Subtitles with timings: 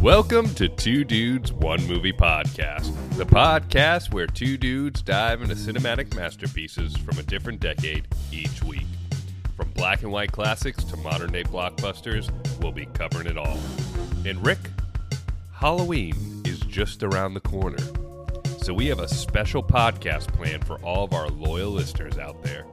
[0.00, 6.16] Welcome to Two Dudes, One Movie Podcast, the podcast where two dudes dive into cinematic
[6.16, 8.86] masterpieces from a different decade each week.
[9.58, 12.30] From black and white classics to modern day blockbusters,
[12.62, 13.58] we'll be covering it all.
[14.24, 14.70] And Rick,
[15.52, 17.84] Halloween is just around the corner.
[18.62, 22.64] So we have a special podcast planned for all of our loyal listeners out there.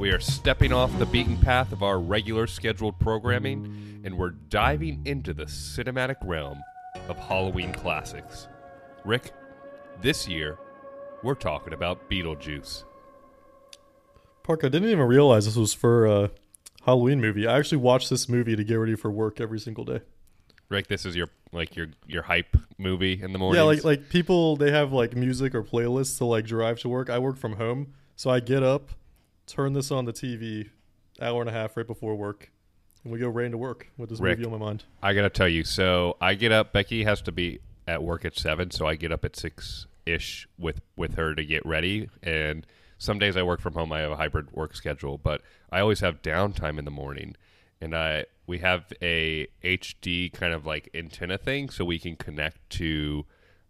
[0.00, 5.02] We are stepping off the beaten path of our regular scheduled programming, and we're diving
[5.04, 6.62] into the cinematic realm
[7.08, 8.48] of Halloween classics.
[9.04, 9.32] Rick,
[10.00, 10.58] this year,
[11.22, 12.84] we're talking about Beetlejuice.
[14.42, 16.30] Park, I didn't even realize this was for a
[16.82, 17.46] Halloween movie.
[17.46, 20.00] I actually watch this movie to get ready for work every single day.
[20.68, 23.58] Rick, this is your like your your hype movie in the morning.
[23.58, 27.10] Yeah, like like people they have like music or playlists to like drive to work.
[27.10, 28.90] I work from home, so I get up,
[29.46, 30.70] turn this on the TV,
[31.20, 32.52] hour and a half right before work,
[33.04, 34.38] and we go right into work with this Rick.
[34.38, 34.84] movie on my mind.
[35.02, 35.64] I gotta tell you.
[35.64, 36.72] So I get up.
[36.72, 40.48] Becky has to be at work at seven, so I get up at six ish
[40.58, 42.08] with with her to get ready.
[42.22, 42.66] And
[42.98, 43.92] some days I work from home.
[43.92, 47.36] I have a hybrid work schedule, but I always have downtime in the morning.
[47.80, 52.68] And I we have a HD kind of like antenna thing, so we can connect
[52.70, 53.24] to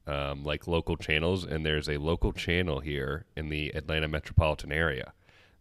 [0.07, 1.45] um, like local channels.
[1.45, 5.13] And there's a local channel here in the Atlanta metropolitan area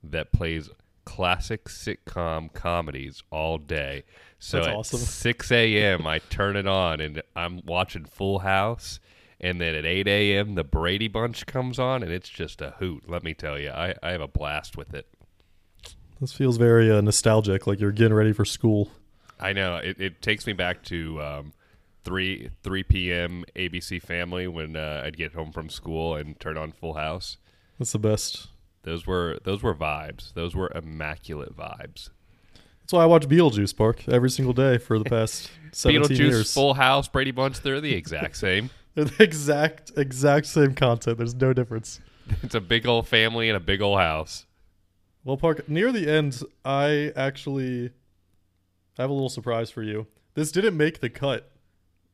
[0.03, 0.69] that plays
[1.05, 4.03] classic sitcom comedies all day.
[4.39, 4.99] So That's at awesome.
[4.99, 8.99] 6 a.m., I turn it on and I'm watching Full House.
[9.41, 13.09] And then at 8 a.m., the Brady Bunch comes on, and it's just a hoot.
[13.09, 15.07] Let me tell you, I, I have a blast with it.
[16.19, 18.91] This feels very uh, nostalgic, like you're getting ready for school.
[19.39, 21.53] I know it, it takes me back to um,
[22.03, 23.45] three three p.m.
[23.55, 27.37] ABC Family when uh, I'd get home from school and turn on Full House.
[27.77, 28.47] That's the best.
[28.83, 30.33] Those were those were vibes.
[30.33, 32.09] Those were immaculate vibes.
[32.81, 36.53] That's why I watch Beetlejuice Park every single day for the past 17 Beetlejuice, years.
[36.53, 38.71] Full House, Brady Bunch, they're the exact same.
[38.95, 41.19] They're the exact exact same content.
[41.19, 41.99] There's no difference.
[42.43, 44.45] It's a big old family and a big old house.
[45.23, 47.91] Well, Park, near the end, I actually
[48.97, 50.07] have a little surprise for you.
[50.35, 51.51] This didn't make the cut,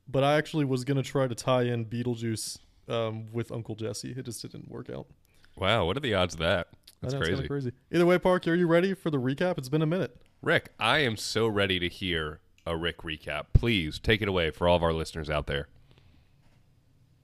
[0.07, 4.11] but I actually was going to try to tie in Beetlejuice um, with Uncle Jesse.
[4.17, 5.07] It just didn't work out.
[5.55, 6.67] Wow, what are the odds of that?
[7.01, 7.47] That's know, crazy.
[7.47, 7.71] crazy.
[7.91, 9.57] Either way, Park, are you ready for the recap?
[9.57, 10.21] It's been a minute.
[10.41, 13.45] Rick, I am so ready to hear a Rick recap.
[13.53, 15.67] Please take it away for all of our listeners out there.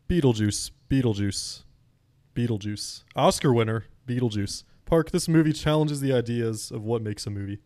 [0.07, 1.63] Beetlejuice, Beetlejuice,
[2.35, 3.03] Beetlejuice.
[3.15, 4.63] Oscar winner, Beetlejuice.
[4.85, 7.59] Park, this movie challenges the ideas of what makes a movie.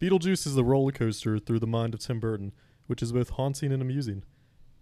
[0.00, 2.52] Beetlejuice is the roller coaster through the mind of Tim Burton,
[2.86, 4.24] which is both haunting and amusing.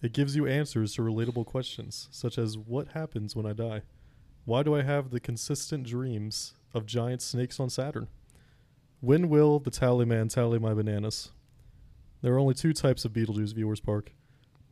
[0.02, 3.82] It gives you answers to relatable questions, such as what happens when I die?
[4.44, 8.08] Why do I have the consistent dreams of giant snakes on Saturn?
[9.00, 11.30] When will the tally man tally my bananas?
[12.22, 14.12] There are only two types of Beetlejuice viewers, Park.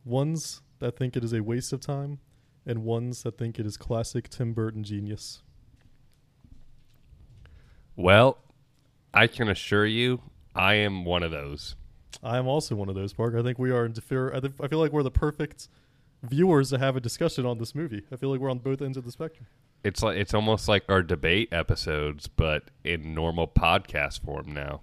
[0.05, 2.19] Ones that think it is a waste of time,
[2.65, 5.41] and ones that think it is classic Tim Burton genius.
[7.95, 8.37] Well,
[9.13, 10.21] I can assure you,
[10.55, 11.75] I am one of those.
[12.23, 13.35] I am also one of those, Park.
[13.35, 14.33] I think we are in defer.
[14.33, 15.67] I, th- I feel like we're the perfect
[16.23, 18.03] viewers to have a discussion on this movie.
[18.11, 19.47] I feel like we're on both ends of the spectrum.
[19.83, 24.81] It's like it's almost like our debate episodes, but in normal podcast form now.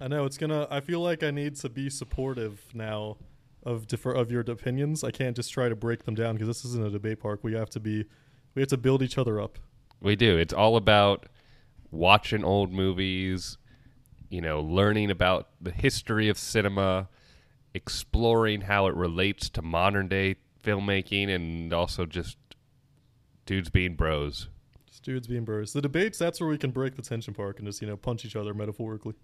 [0.00, 0.66] I know it's gonna.
[0.70, 3.18] I feel like I need to be supportive now
[3.64, 5.04] of differ of your opinions.
[5.04, 7.40] I can't just try to break them down because this isn't a debate park.
[7.42, 8.04] We have to be.
[8.54, 9.58] We have to build each other up.
[10.00, 10.36] We do.
[10.38, 11.26] It's all about
[11.90, 13.58] watching old movies,
[14.28, 17.08] you know, learning about the history of cinema,
[17.74, 22.36] exploring how it relates to modern day filmmaking, and also just
[23.46, 24.48] dudes being bros.
[24.86, 25.72] Just dudes being bros.
[25.72, 26.18] The debates.
[26.18, 28.54] That's where we can break the tension, park, and just you know punch each other
[28.54, 29.14] metaphorically.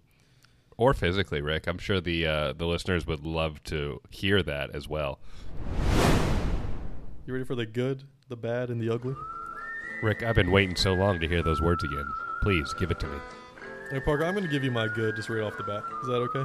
[0.77, 1.67] Or physically, Rick.
[1.67, 5.19] I'm sure the uh, the listeners would love to hear that as well.
[7.25, 9.15] You ready for the good, the bad, and the ugly?
[10.01, 12.05] Rick, I've been waiting so long to hear those words again.
[12.41, 13.17] Please give it to me.
[13.91, 15.83] Hey, Parker, I'm going to give you my good just right off the bat.
[16.01, 16.43] Is that okay?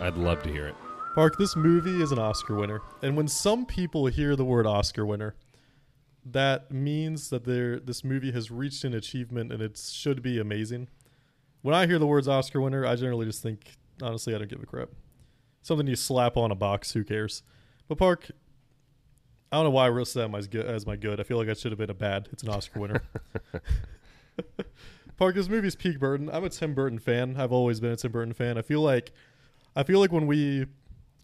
[0.00, 0.74] I'd love to hear it.
[1.18, 2.80] Park, this movie is an Oscar winner.
[3.02, 5.34] And when some people hear the word Oscar winner,
[6.24, 10.86] that means that there this movie has reached an achievement and it should be amazing.
[11.62, 14.62] When I hear the words Oscar winner, I generally just think, honestly, I don't give
[14.62, 14.90] a crap.
[15.60, 17.42] Something you slap on a box, who cares?
[17.88, 18.30] But Park,
[19.50, 21.18] I don't know why I listed that as, good, as my good.
[21.18, 22.28] I feel like I should have been a bad.
[22.30, 23.02] It's an Oscar winner.
[25.16, 26.30] Park, this movie's peak Burton.
[26.32, 27.34] I'm a Tim Burton fan.
[27.36, 28.56] I've always been a Tim Burton fan.
[28.56, 29.10] I feel like,
[29.74, 30.66] I feel like when we,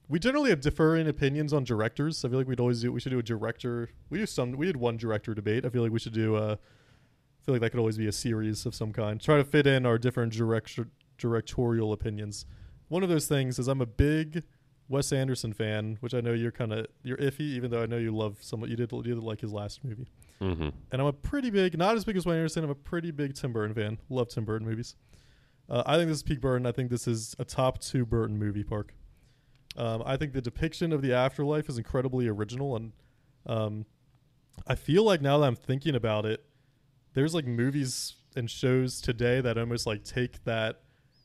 [0.09, 2.25] we generally have differing opinions on directors.
[2.25, 2.93] I feel like we'd always do.
[2.93, 3.91] We should do a director.
[4.11, 4.53] We do some.
[4.53, 5.65] We did one director debate.
[5.65, 6.37] I feel like we should do.
[6.37, 9.21] Uh, I feel like that could always be a series of some kind.
[9.21, 12.47] Try to fit in our different director directorial opinions.
[12.89, 14.45] One of those things is I'm a big
[14.89, 17.97] Wes Anderson fan, which I know you're kind of you're iffy, even though I know
[17.97, 18.71] you love somewhat.
[18.71, 20.09] You did you did like his last movie,
[20.41, 20.69] Mm-hmm.
[20.93, 22.65] and I'm a pretty big, not as big as Wes Anderson.
[22.65, 23.99] I'm a pretty big Tim Burton fan.
[24.11, 24.97] Love Tim Burton movies.
[25.69, 26.67] Uh, I think this is peak Burton.
[26.67, 28.65] I think this is a top two Burton movie.
[28.65, 28.93] Park.
[29.77, 32.93] Um, I think the depiction of the afterlife is incredibly original, and
[33.47, 33.87] um,
[34.67, 36.45] I feel like now that I'm thinking about it,
[37.15, 40.81] there's like movies and shows today that almost like take that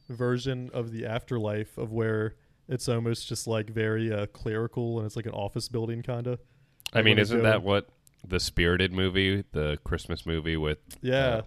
[0.09, 2.35] version of the afterlife of where
[2.67, 6.39] it's almost just like very uh, clerical and it's like an office building kind of.
[6.93, 7.89] I mean, isn't that what
[8.27, 11.41] the Spirited movie, the Christmas movie with Yeah, Uh,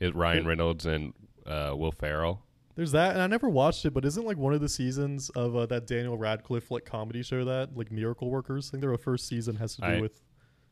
[0.00, 1.12] it, Ryan Reynolds and
[1.46, 2.43] uh, Will Ferrell?
[2.76, 5.54] There's that, and I never watched it, but isn't like one of the seasons of
[5.56, 8.68] uh, that Daniel Radcliffe like comedy show that like Miracle Workers?
[8.68, 10.20] I think their first season has to do I- with.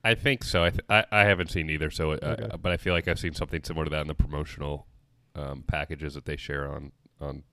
[0.04, 0.64] I think so.
[0.64, 2.56] I, th- I I haven't seen either, so uh, Okay.
[2.60, 4.88] but I feel like I've seen something similar to that in the promotional
[5.36, 6.90] um, packages that they share on
[7.20, 7.44] on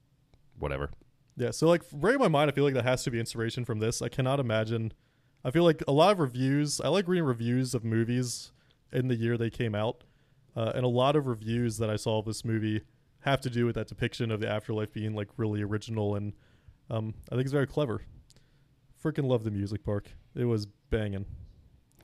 [0.58, 0.90] whatever.
[1.38, 3.66] Yeah, so like right in my mind, I feel like that has to be inspiration
[3.66, 4.02] from this.
[4.02, 4.94] I cannot imagine.
[5.46, 6.82] I feel like a lot of reviews.
[6.82, 8.52] I like reading reviews of movies
[8.92, 10.04] in the year they came out,
[10.56, 12.82] uh, and a lot of reviews that I saw of this movie
[13.22, 16.34] have to do with that depiction of the afterlife being like really original, and
[16.90, 18.02] um, I think it's very clever.
[19.04, 20.10] Freaking love the music park.
[20.36, 21.26] It was banging.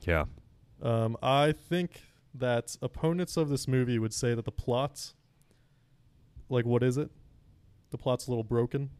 [0.02, 0.24] Yeah.
[0.82, 2.02] Um, I think
[2.34, 5.14] that opponents of this movie would say that the plot,
[6.48, 7.10] like, what is it?
[7.90, 8.90] The plot's a little broken.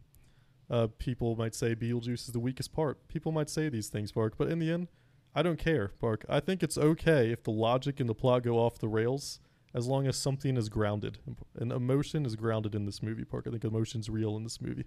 [0.69, 3.07] Uh, people might say Beetlejuice is the weakest part.
[3.07, 4.87] People might say these things, Park, but in the end,
[5.35, 6.25] I don't care, Park.
[6.27, 9.39] I think it's okay if the logic and the plot go off the rails
[9.77, 11.19] as long as something is grounded.
[11.55, 13.45] And emotion is grounded in this movie, Park.
[13.47, 14.85] I think emotion's real in this movie.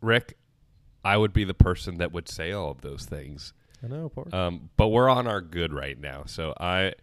[0.00, 0.36] Rick,
[1.04, 3.52] I would be the person that would say all of those things.
[3.84, 4.34] I know, Park.
[4.34, 6.94] Um, but we're on our good right now, so I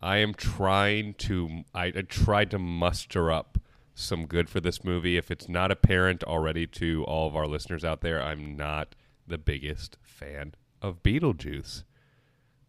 [0.00, 3.58] I am trying to I, I tried to muster up
[3.94, 5.18] some good for this movie.
[5.18, 8.94] If it's not apparent already to all of our listeners out there, I'm not
[9.26, 11.84] the biggest fan of Beetlejuice.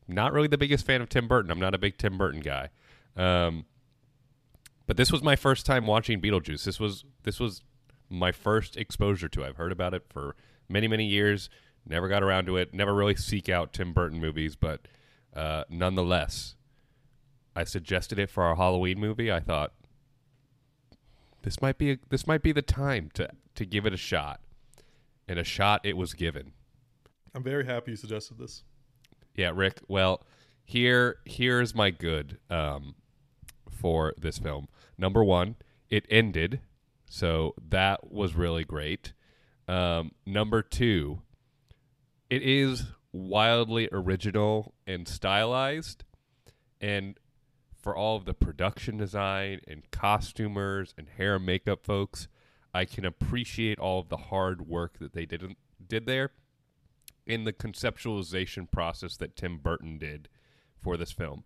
[0.05, 1.49] Not really the biggest fan of Tim Burton.
[1.49, 2.69] I'm not a big Tim Burton guy.
[3.15, 3.65] Um,
[4.87, 6.63] but this was my first time watching Beetlejuice.
[6.63, 7.61] This was this was
[8.09, 9.43] my first exposure to.
[9.43, 9.47] it.
[9.47, 10.35] I've heard about it for
[10.67, 11.49] many many years.
[11.87, 12.73] Never got around to it.
[12.73, 14.87] Never really seek out Tim Burton movies, but
[15.35, 16.55] uh, nonetheless,
[17.55, 19.31] I suggested it for our Halloween movie.
[19.31, 19.73] I thought
[21.43, 24.41] this might be a, this might be the time to to give it a shot,
[25.27, 26.53] and a shot it was given.
[27.33, 28.63] I'm very happy you suggested this.
[29.35, 29.79] Yeah, Rick.
[29.87, 30.23] Well,
[30.65, 32.95] here here's my good um,
[33.81, 34.67] for this film.
[34.97, 35.55] Number one,
[35.89, 36.61] it ended,
[37.09, 39.13] so that was really great.
[39.67, 41.21] Um, number two,
[42.29, 46.03] it is wildly original and stylized,
[46.79, 47.17] and
[47.81, 52.27] for all of the production design and costumers and hair and makeup folks,
[52.73, 55.55] I can appreciate all of the hard work that they did
[55.85, 56.31] did there
[57.25, 60.29] in the conceptualization process that Tim Burton did
[60.81, 61.43] for this film.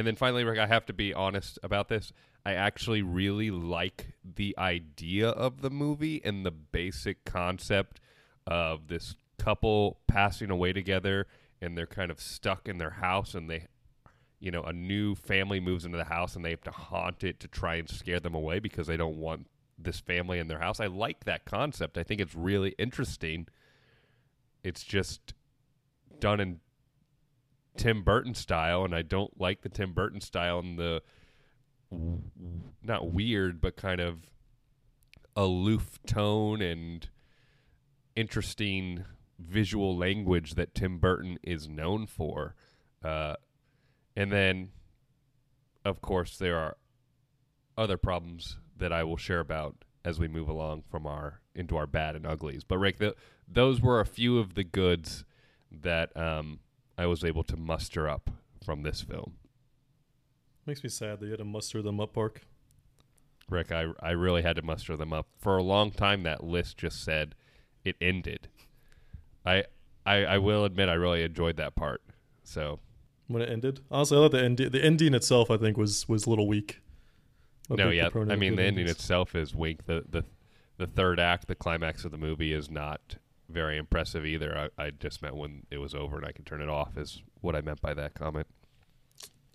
[0.00, 2.10] And then finally, Rick, I have to be honest about this.
[2.46, 8.00] I actually really like the idea of the movie and the basic concept
[8.46, 11.26] of this couple passing away together
[11.60, 13.66] and they're kind of stuck in their house and they
[14.38, 17.38] you know a new family moves into the house and they have to haunt it
[17.40, 19.48] to try and scare them away because they don't want
[19.78, 20.80] this family in their house.
[20.80, 21.98] I like that concept.
[21.98, 23.48] I think it's really interesting
[24.64, 25.34] it's just
[26.20, 26.60] done in
[27.76, 31.02] Tim Burton style, and I don't like the Tim Burton style and the
[32.82, 34.30] not weird, but kind of
[35.36, 37.08] aloof tone and
[38.14, 39.04] interesting
[39.38, 42.54] visual language that Tim Burton is known for.
[43.02, 43.34] Uh,
[44.16, 44.70] and then,
[45.84, 46.76] of course, there are
[47.76, 51.86] other problems that I will share about as we move along from our into our
[51.86, 52.64] bad and uglies.
[52.64, 53.14] But Rick, the,
[53.48, 55.24] those were a few of the goods
[55.70, 56.60] that um,
[57.00, 58.28] I was able to muster up
[58.62, 59.32] from this film.
[60.66, 62.42] Makes me sad that you had to muster them up, Park.
[63.48, 65.26] Rick, I I really had to muster them up.
[65.38, 67.34] For a long time that list just said
[67.86, 68.48] it ended.
[69.46, 69.64] I
[70.04, 72.02] I, I will admit I really enjoyed that part.
[72.44, 72.80] So
[73.28, 73.80] when it ended.
[73.90, 76.82] Honestly, I thought the ending, the ending itself, I think, was was a little weak.
[77.70, 78.10] No, yeah.
[78.14, 79.86] I mean, the ending itself is weak.
[79.86, 80.26] The the
[80.76, 83.16] the third act, the climax of the movie, is not
[83.50, 84.70] very impressive either.
[84.78, 87.22] I, I just meant when it was over and I can turn it off is
[87.40, 88.46] what I meant by that comment.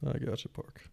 [0.07, 0.89] I gotcha, Park.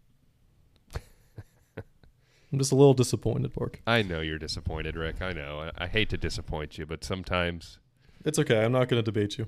[1.77, 3.81] I'm just a little disappointed, Park.
[3.85, 5.21] I know you're disappointed, Rick.
[5.21, 5.69] I know.
[5.77, 7.79] I, I hate to disappoint you, but sometimes
[8.25, 8.63] It's okay.
[8.63, 9.47] I'm not going to debate you,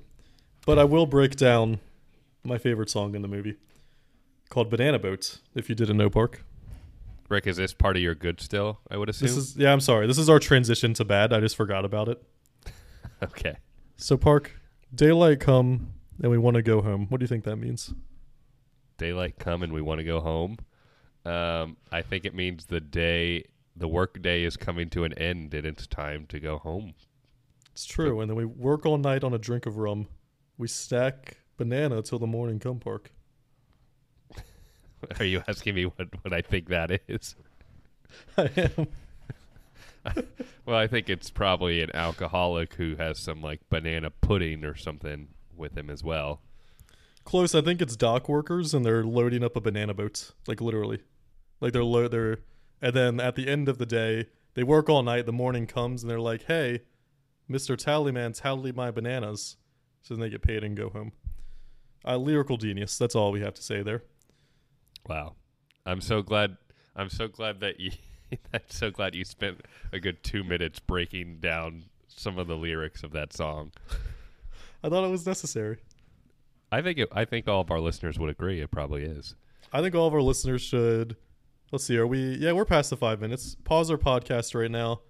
[0.66, 1.80] but I will break down
[2.44, 3.56] my favorite song in the movie,
[4.50, 6.44] called "Banana Boats." If you didn't know, Park.
[7.28, 8.78] Rick, is this part of your good still?
[8.88, 9.28] I would assume.
[9.28, 9.72] This is yeah.
[9.72, 10.06] I'm sorry.
[10.06, 11.32] This is our transition to bad.
[11.32, 12.22] I just forgot about it.
[13.22, 13.56] Okay.
[13.96, 14.52] So Park,
[14.94, 15.92] daylight come
[16.22, 17.06] and we want to go home.
[17.08, 17.92] What do you think that means?
[18.98, 20.58] Daylight come and we want to go home.
[21.24, 23.44] Um, I think it means the day,
[23.74, 26.94] the work day is coming to an end and it's time to go home.
[27.72, 28.20] It's true.
[28.20, 30.06] And then we work all night on a drink of rum.
[30.56, 33.12] We stack banana till the morning come Park.
[35.18, 37.36] Are you asking me what, what I think that is?
[38.38, 38.86] I am.
[40.66, 45.28] Well, I think it's probably an alcoholic who has some like banana pudding or something
[45.56, 46.42] with him as well.
[47.22, 47.54] Close.
[47.54, 50.32] I think it's dock workers and they're loading up a banana boat.
[50.48, 51.02] Like literally.
[51.60, 52.38] Like they're lo- they're
[52.82, 56.02] and then at the end of the day, they work all night, the morning comes
[56.02, 56.80] and they're like, "Hey,
[57.48, 57.76] Mr.
[57.76, 59.56] Tallyman, tally my bananas."
[60.02, 61.12] So then they get paid and go home.
[62.04, 62.98] Uh, lyrical genius.
[62.98, 64.02] That's all we have to say there.
[65.08, 65.36] Wow.
[65.84, 66.56] I'm so glad
[66.96, 67.92] I'm so glad that you
[68.54, 73.02] I'm so glad you spent a good 2 minutes breaking down some of the lyrics
[73.02, 73.72] of that song.
[74.82, 75.78] I thought it was necessary.
[76.70, 79.34] I think it, I think all of our listeners would agree it probably is.
[79.72, 81.16] I think all of our listeners should.
[81.72, 81.96] Let's see.
[81.96, 82.36] Are we?
[82.36, 83.56] Yeah, we're past the five minutes.
[83.64, 85.00] Pause our podcast right now,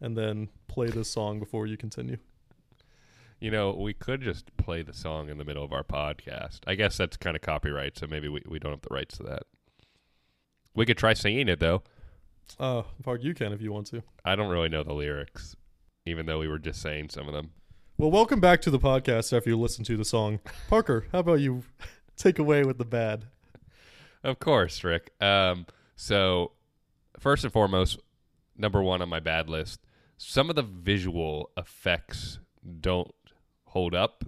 [0.00, 2.18] and then play this song before you continue.
[3.40, 6.60] You know, we could just play the song in the middle of our podcast.
[6.66, 9.24] I guess that's kind of copyright, so maybe we, we don't have the rights to
[9.24, 9.42] that.
[10.74, 11.82] We could try singing it though.
[12.58, 14.02] Uh, Park, you can if you want to.
[14.24, 15.56] I don't really know the lyrics,
[16.06, 17.50] even though we were just saying some of them.
[17.98, 20.40] Well, welcome back to the podcast after you listen to the song.
[20.68, 21.62] Parker, how about you
[22.16, 23.26] take away with the bad?
[24.24, 25.12] Of course, Rick.
[25.20, 26.52] Um, so,
[27.18, 27.98] first and foremost,
[28.56, 29.80] number one on my bad list,
[30.16, 32.38] some of the visual effects
[32.80, 33.12] don't
[33.66, 34.24] hold up.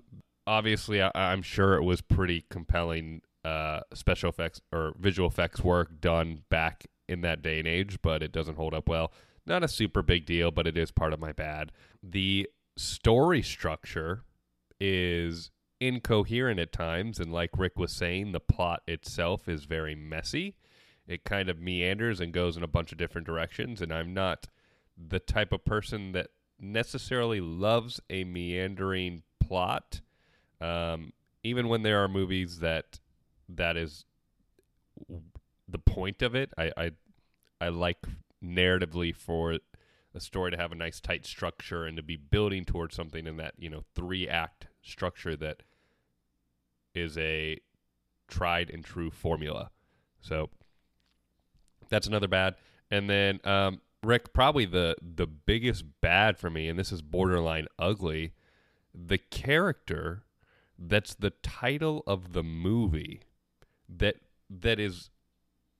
[0.47, 6.00] Obviously, I, I'm sure it was pretty compelling uh, special effects or visual effects work
[6.00, 9.12] done back in that day and age, but it doesn't hold up well.
[9.46, 11.73] Not a super big deal, but it is part of my bad.
[12.02, 14.23] The story structure
[14.80, 20.56] is incoherent at times, and like Rick was saying, the plot itself is very messy.
[21.06, 24.46] It kind of meanders and goes in a bunch of different directions, and I'm not
[24.96, 30.00] the type of person that necessarily loves a meandering plot.
[30.61, 33.00] Um, even when there are movies that
[33.49, 34.06] that is
[35.68, 36.90] the point of it, I I,
[37.61, 37.99] I like
[38.42, 39.59] narratively for
[40.14, 43.37] a story to have a nice tight structure and to be building towards something in
[43.38, 45.62] that you know three act structure that
[46.94, 47.59] is a
[48.28, 49.71] tried and true formula.
[50.21, 50.50] So
[51.88, 52.54] that's another bad.
[52.90, 57.66] And then um, Rick, probably the the biggest bad for me, and this is borderline
[57.78, 58.33] ugly,
[58.94, 60.25] the character
[60.78, 63.23] that's the title of the movie
[63.88, 64.16] that
[64.50, 65.11] that is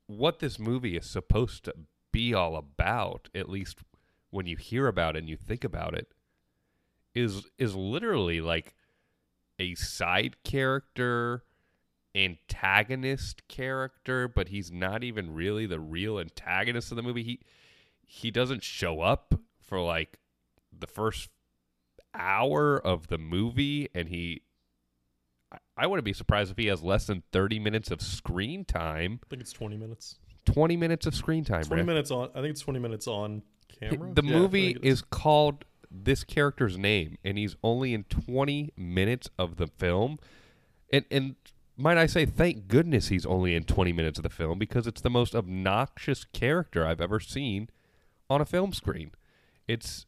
[0.07, 1.75] what this movie is supposed to
[2.13, 3.79] be all about, at least
[4.31, 6.09] when you hear about it and you think about it,
[7.15, 8.75] is is literally like
[9.59, 11.45] a side character
[12.15, 17.23] antagonist character, but he's not even really the real antagonist of the movie.
[17.23, 17.41] He
[18.07, 20.19] he doesn't show up for like
[20.73, 21.31] the first
[22.15, 24.43] hour of the movie and he
[25.77, 29.21] I, wouldn't be surprised if he has less than 30 minutes of screen time.
[29.25, 30.17] I think it's 20 minutes.
[30.47, 31.87] 20 minutes of screen time, 20 Rick.
[31.87, 32.29] minutes on.
[32.35, 33.43] I think it's 20 minutes on
[33.81, 34.13] camera.
[34.13, 39.57] The Yeah, movie is called this character's name, and he's only in 20 minutes of
[39.57, 40.19] the film.
[40.93, 41.37] And and
[41.77, 45.01] might I say, thank goodness he's only in 20 minutes of the film because it's
[45.01, 47.69] the most obnoxious character I've ever seen
[48.31, 49.11] on a film screen.
[49.67, 50.07] It's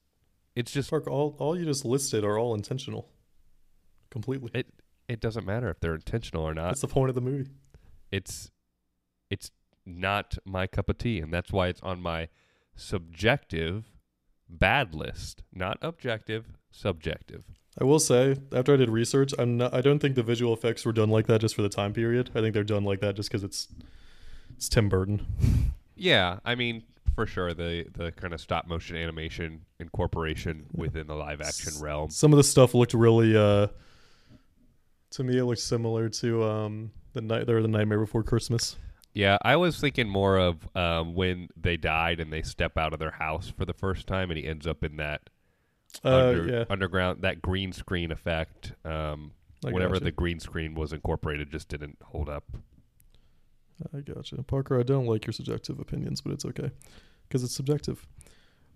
[0.54, 3.08] it's just Park, all, all you just listed are all intentional.
[4.10, 4.50] Completely.
[4.54, 4.66] it
[5.08, 6.68] it doesn't matter if they're intentional or not.
[6.68, 7.50] That's the point of the movie.
[8.10, 8.50] It's
[9.30, 9.50] it's
[9.84, 12.28] not my cup of tea, and that's why it's on my
[12.74, 13.84] subjective
[14.48, 17.44] bad list, not objective, subjective.
[17.78, 19.74] I will say, after I did research, I'm not.
[19.74, 22.30] I don't think the visual effects were done like that just for the time period.
[22.34, 23.68] I think they're done like that just because it's
[24.56, 25.26] it's Tim Burton.
[25.94, 26.84] Yeah, I mean,
[27.14, 32.10] for sure, the the kind of stop motion animation incorporation within the live action realm.
[32.10, 33.36] Some of the stuff looked really.
[33.36, 33.68] uh
[35.12, 38.76] To me, it looks similar to um the night there the Nightmare Before Christmas.
[39.14, 42.98] Yeah, I was thinking more of um, when they died and they step out of
[42.98, 45.30] their house for the first time, and he ends up in that
[46.04, 48.74] Uh, under- yeah, underground that green screen effect.
[48.84, 49.32] Um,
[49.62, 52.44] whenever the green screen was incorporated, just didn't hold up.
[53.94, 54.42] I gotcha.
[54.42, 56.70] Parker, I don't like your subjective opinions, but it's okay
[57.28, 58.06] because it's subjective.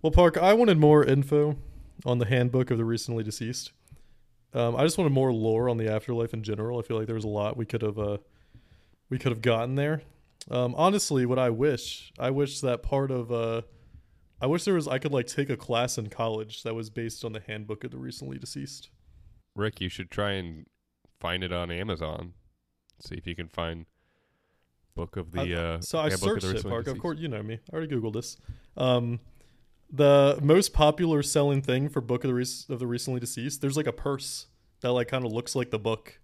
[0.01, 1.57] Well, Parker, I wanted more info
[2.05, 3.71] on the handbook of the recently deceased.
[4.53, 6.79] Um, I just wanted more lore on the afterlife in general.
[6.79, 8.17] I feel like there was a lot we could have uh,
[9.09, 10.01] we could have gotten there.
[10.49, 13.61] Um, honestly, what I wish, I wish that part of uh,
[14.41, 17.23] I wish there was I could like take a class in college that was based
[17.23, 18.89] on the handbook of the recently deceased.
[19.55, 20.65] Rick, you should try and
[21.19, 22.33] find it on Amazon.
[22.99, 23.85] See if you can find
[24.95, 25.41] Book of the.
[25.41, 26.87] I- uh, so I searched the it, Park.
[26.87, 27.59] Of course, you know me.
[27.71, 28.37] I already googled this.
[28.75, 29.19] Um,
[29.91, 33.77] the most popular selling thing for Book of the Rec- of the Recently Deceased, there's
[33.77, 34.47] like a purse
[34.81, 36.19] that like kind of looks like the book,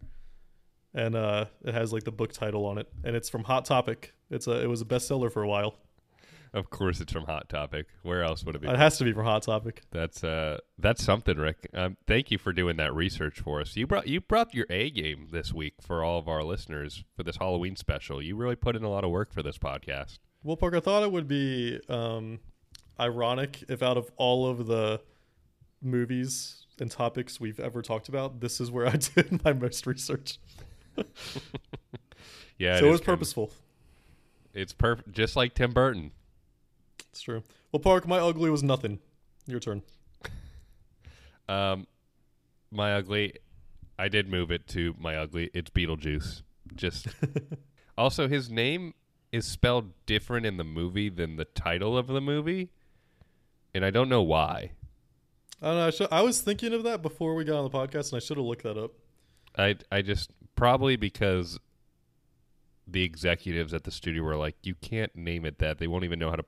[0.93, 4.13] and uh, it has like the book title on it, and it's from Hot Topic.
[4.29, 5.75] It's a it was a bestseller for a while.
[6.53, 7.88] Of course, it's from Hot Topic.
[8.03, 8.69] Where else would it be?
[8.69, 9.83] It has to be from Hot Topic.
[9.91, 11.69] That's uh, that's something, Rick.
[11.74, 13.75] Um, thank you for doing that research for us.
[13.75, 17.24] You brought you brought your A game this week for all of our listeners for
[17.24, 18.21] this Halloween special.
[18.21, 20.19] You really put in a lot of work for this podcast.
[20.41, 22.39] Well, Park, I thought it would be um,
[23.00, 25.01] ironic if out of all of the
[25.82, 30.39] movies and topics we've ever talked about, this is where I did my most research.
[32.60, 33.51] Yeah, so it was Tim- purposeful.
[34.54, 36.12] It's perfect, just like Tim Burton.
[37.12, 37.44] It's true.
[37.72, 39.00] Well, Park, my ugly was nothing.
[39.46, 39.84] Your turn.
[41.50, 41.88] Um,
[42.72, 43.36] my ugly,
[43.98, 45.50] I did move it to my ugly.
[45.54, 46.42] It's Beetlejuice.
[46.75, 47.08] Just
[47.98, 48.94] also, his name
[49.32, 52.70] is spelled different in the movie than the title of the movie,
[53.77, 54.72] and I don't know why.
[55.62, 55.88] I don't know.
[55.88, 58.19] I, should, I was thinking of that before we got on the podcast, and I
[58.19, 58.91] should have looked that up.
[59.57, 61.60] I I just probably because
[62.86, 65.77] the executives at the studio were like, you can't name it that.
[65.77, 66.46] They won't even know how to.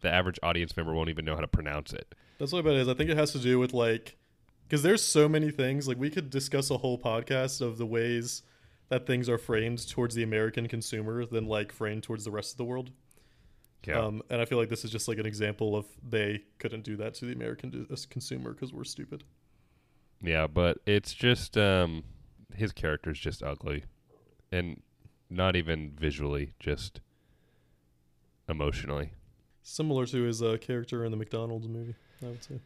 [0.00, 2.14] The average audience member won't even know how to pronounce it.
[2.38, 2.88] That's what it is.
[2.88, 4.16] I think it has to do with like,
[4.68, 5.88] because there's so many things.
[5.88, 8.42] Like we could discuss a whole podcast of the ways
[8.90, 12.58] that things are framed towards the American consumer than like framed towards the rest of
[12.58, 12.90] the world.
[13.86, 14.00] Yeah.
[14.00, 16.96] Um, and I feel like this is just like an example of they couldn't do
[16.96, 19.24] that to the American d- consumer because we're stupid.
[20.20, 22.04] Yeah, but it's just um
[22.54, 23.84] his is just ugly.
[24.50, 24.82] And
[25.30, 27.00] not even visually, just
[28.48, 29.12] emotionally.
[29.62, 32.60] Similar to his uh, character in the McDonald's movie, I would say.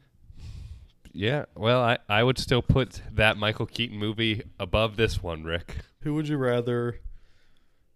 [1.12, 5.78] Yeah, well, I I would still put that Michael Keaton movie above this one, Rick.
[6.02, 7.00] Who would you rather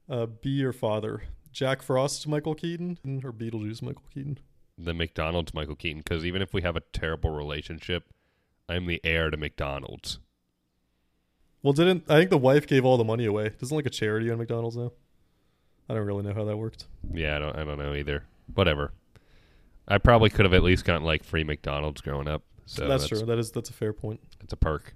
[0.08, 1.22] uh, be your father?
[1.56, 4.38] Jack Frost, Michael Keaton, or Beetlejuice, Michael Keaton?
[4.76, 8.04] The McDonald's Michael Keaton cuz even if we have a terrible relationship,
[8.68, 10.18] I'm the heir to McDonald's.
[11.62, 13.52] Well, didn't I think the wife gave all the money away?
[13.58, 14.92] Doesn't like a charity on McDonald's now?
[15.88, 16.88] I don't really know how that worked.
[17.10, 18.24] Yeah, I don't I don't know either.
[18.52, 18.92] Whatever.
[19.88, 22.42] I probably could have at least gotten like free McDonald's growing up.
[22.66, 23.20] So that's, true.
[23.20, 24.20] That is that's a fair point.
[24.42, 24.94] It's a perk.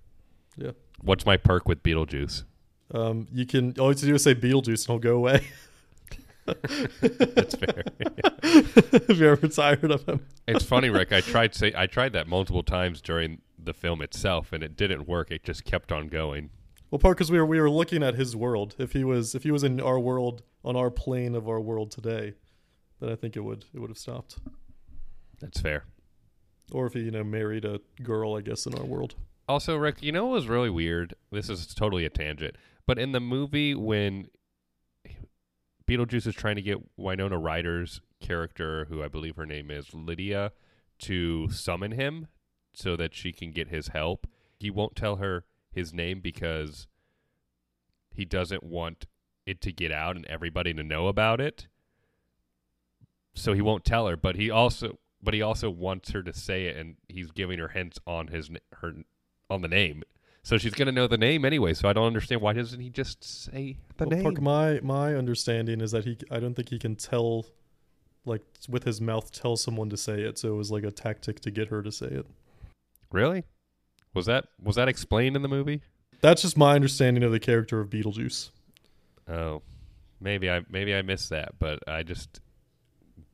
[0.59, 0.73] Yeah.
[1.01, 2.45] What's my perk with Beetlejuice?
[2.91, 5.47] Um, you can all you have to do is say Beetlejuice and he'll go away.
[7.01, 7.85] That's fair.
[8.43, 10.27] if you're ever tired of him.
[10.47, 11.13] It's funny, Rick.
[11.13, 15.07] I tried say I tried that multiple times during the film itself, and it didn't
[15.07, 15.31] work.
[15.31, 16.51] It just kept on going.
[16.91, 18.75] Well, part because we were we were looking at his world.
[18.79, 21.91] If he was if he was in our world on our plane of our world
[21.91, 22.35] today,
[23.01, 24.39] then I think it would it would have stopped.
[25.41, 25.85] That's fair.
[26.73, 29.15] Or if he you know married a girl, I guess in our world.
[29.49, 31.15] Also, Rick, you know what was really weird?
[31.33, 34.29] This is totally a tangent, but in the movie when
[35.91, 40.53] Beetlejuice is trying to get Winona Ryder's character, who I believe her name is Lydia,
[41.01, 42.29] to summon him
[42.73, 46.87] so that she can get his help, he won't tell her his name because
[48.13, 49.07] he doesn't want
[49.47, 51.67] it to get out and everybody to know about it.
[53.35, 56.67] So he won't tell her, but he also but he also wants her to say
[56.67, 58.95] it and he's giving her hints on his her
[59.49, 60.05] on the name.
[60.43, 62.89] So she's going to know the name anyway, so I don't understand why doesn't he
[62.89, 64.23] just say the Well, name?
[64.23, 67.47] Park, my my understanding is that he I don't think he can tell
[68.25, 70.39] like with his mouth tell someone to say it.
[70.39, 72.27] So it was like a tactic to get her to say it.
[73.13, 73.45] Really?
[74.15, 75.83] Was that was that explained in the movie?
[76.21, 78.51] That's just my understanding of the character of Beetlejuice.
[79.29, 79.63] Oh,
[80.21, 82.41] maybe I maybe I missed that, but I just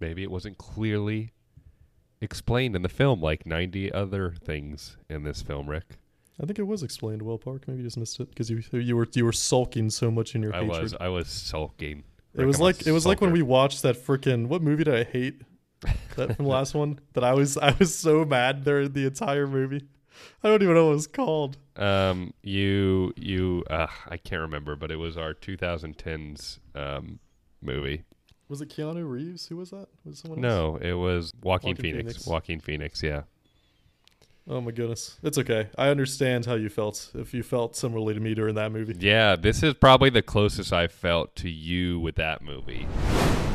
[0.01, 1.33] maybe it wasn't clearly
[2.21, 5.99] explained in the film like 90 other things in this film, Rick.
[6.41, 7.67] I think it was explained well, Park.
[7.67, 10.43] Maybe you just missed it because you you were you were sulking so much in
[10.43, 10.83] your I hatred.
[10.83, 12.05] was I was sulking.
[12.35, 14.85] It Rick, was I'm like it was like when we watched that freaking what movie
[14.85, 15.43] did I hate?
[16.17, 19.47] That from the last one that I was I was so mad there the entire
[19.47, 19.87] movie.
[20.43, 21.59] I don't even know what it was called.
[21.77, 27.19] Um, you you uh, I can't remember, but it was our 2010s um
[27.63, 28.05] movie.
[28.49, 29.47] Was it Keanu Reeves?
[29.49, 29.89] Who was that?
[30.05, 30.53] Was someone else?
[30.53, 32.13] No, it was Walking, Joaquin Phoenix.
[32.13, 32.27] Phoenix.
[32.27, 33.23] Walking Phoenix, yeah.
[34.49, 35.19] Oh my goodness.
[35.25, 35.69] It's okay.
[35.77, 38.95] I understand how you felt if you felt similarly to me during that movie.
[38.99, 42.87] Yeah, this is probably the closest I felt to you with that movie.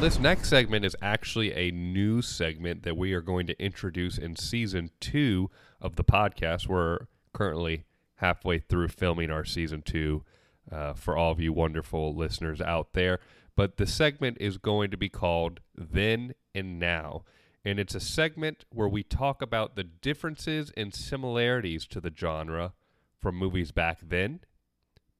[0.02, 4.36] This next segment is actually a new segment that we are going to introduce in
[4.36, 5.50] season two
[5.80, 6.68] of the podcast.
[6.68, 10.24] We're currently halfway through filming our season two
[10.70, 13.20] uh, for all of you wonderful listeners out there.
[13.56, 17.24] But the segment is going to be called Then and Now.
[17.64, 22.74] And it's a segment where we talk about the differences and similarities to the genre
[23.20, 24.40] from movies back then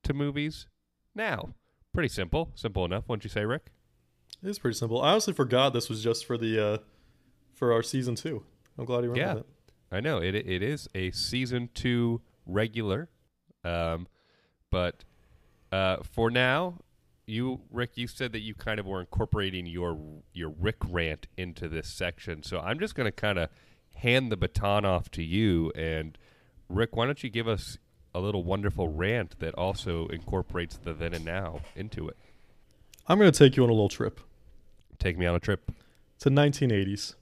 [0.04, 0.66] to movies
[1.14, 1.54] now.
[1.94, 3.68] Pretty simple, simple enough, wouldn't you say, Rick?
[4.42, 5.02] It's pretty simple.
[5.02, 6.78] I honestly forgot this was just for the uh,
[7.54, 8.44] for our season two.
[8.78, 9.34] I'm glad you remember Yeah.
[9.36, 9.46] that.
[9.96, 10.34] I know it.
[10.34, 13.10] It is a season two regular,
[13.64, 14.08] um,
[14.72, 15.04] but
[15.72, 16.80] uh, for now,
[17.32, 19.98] you Rick, you said that you kind of were incorporating your
[20.34, 22.44] your Rick rant into this section.
[22.44, 23.50] So I'm just going to kind of
[23.96, 25.72] hand the baton off to you.
[25.72, 26.18] And
[26.70, 27.78] Rick, why don't you give us
[28.14, 32.18] a little wonderful rant that also incorporates the then and now into it?
[33.08, 34.20] I'm going to take you on a little trip
[35.02, 35.72] Take me on a trip.
[36.20, 37.16] to 1980s.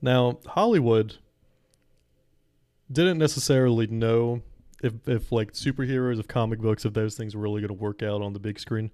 [0.00, 1.18] Now, Hollywood
[2.90, 4.40] didn't necessarily know
[4.82, 8.02] if, if like superheroes, if comic books, if those things were really going to work
[8.02, 8.90] out on the big screen.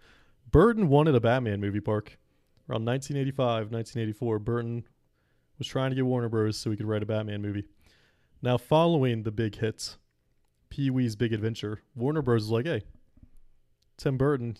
[0.50, 2.18] Burton wanted a Batman movie park.
[2.68, 4.84] Around 1985, 1984, Burton
[5.58, 6.56] was trying to get Warner Bros.
[6.56, 7.64] so he could write a Batman movie.
[8.42, 9.98] Now, following the big hits,
[10.70, 12.42] Pee Wee's Big Adventure, Warner Bros.
[12.42, 12.82] was like, hey,
[13.96, 14.56] Tim Burton,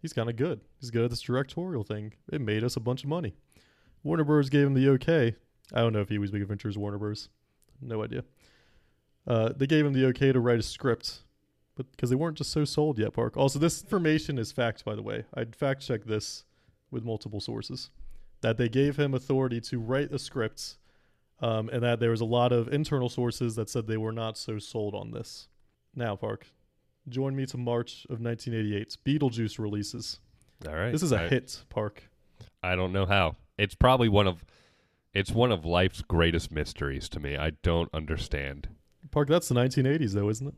[0.00, 0.60] he's kind of good.
[0.80, 2.14] He's good at this directorial thing.
[2.32, 3.34] It made us a bunch of money.
[4.02, 4.48] Warner Bros.
[4.48, 5.36] gave him the okay.
[5.72, 7.28] I don't know if Pee Wee's Big Adventure is Warner Bros.
[7.80, 8.24] No idea.
[9.26, 11.20] Uh, they gave him the okay to write a script,
[11.82, 13.36] but because they weren't just so sold yet, Park.
[13.36, 15.24] Also, this information is fact, by the way.
[15.34, 16.44] I'd fact check this
[16.90, 17.90] with multiple sources.
[18.40, 20.78] That they gave him authority to write the scripts,
[21.40, 24.36] um, and that there was a lot of internal sources that said they were not
[24.36, 25.48] so sold on this.
[25.94, 26.46] Now, Park,
[27.08, 28.96] join me to March of 1988.
[29.04, 30.20] Beetlejuice releases.
[30.66, 30.92] All right.
[30.92, 32.08] This is a I- hit, Park.
[32.62, 33.36] I don't know how.
[33.58, 34.44] It's probably one of
[35.14, 37.36] it's one of life's greatest mysteries to me.
[37.36, 38.68] I don't understand.
[39.10, 40.54] Park, that's the 1980s, though, isn't it?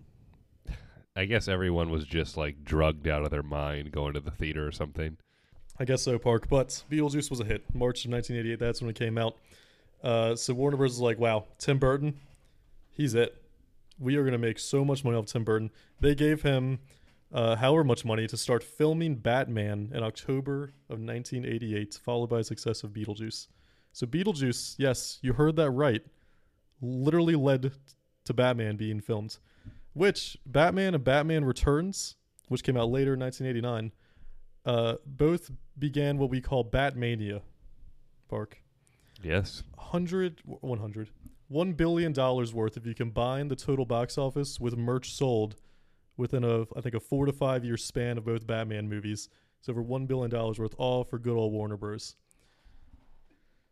[1.16, 4.66] I guess everyone was just like drugged out of their mind going to the theater
[4.66, 5.16] or something.
[5.78, 6.48] I guess so, Park.
[6.48, 7.62] But Beetlejuice was a hit.
[7.72, 9.36] March of 1988, that's when it came out.
[10.02, 10.92] Uh, so Warner Bros.
[10.92, 12.18] was like, wow, Tim Burton,
[12.90, 13.40] he's it.
[13.98, 15.70] We are going to make so much money off Tim Burton.
[16.00, 16.80] They gave him
[17.32, 22.82] uh, however much money to start filming Batman in October of 1988, followed by success
[22.82, 23.46] of Beetlejuice.
[23.92, 26.02] So Beetlejuice, yes, you heard that right,
[26.82, 27.72] literally led
[28.24, 29.38] to Batman being filmed.
[29.94, 32.16] Which Batman and Batman Returns,
[32.48, 33.92] which came out later in 1989,
[34.66, 37.42] uh, both began what we call Batmania.
[38.28, 38.58] Park.
[39.22, 39.62] Yes.
[39.76, 41.10] 100, 100,
[41.52, 45.56] $1 billion worth if you combine the total box office with merch sold
[46.16, 49.28] within a, I think, a four to five year span of both Batman movies.
[49.60, 52.16] It's over $1 billion worth, all for good old Warner Bros.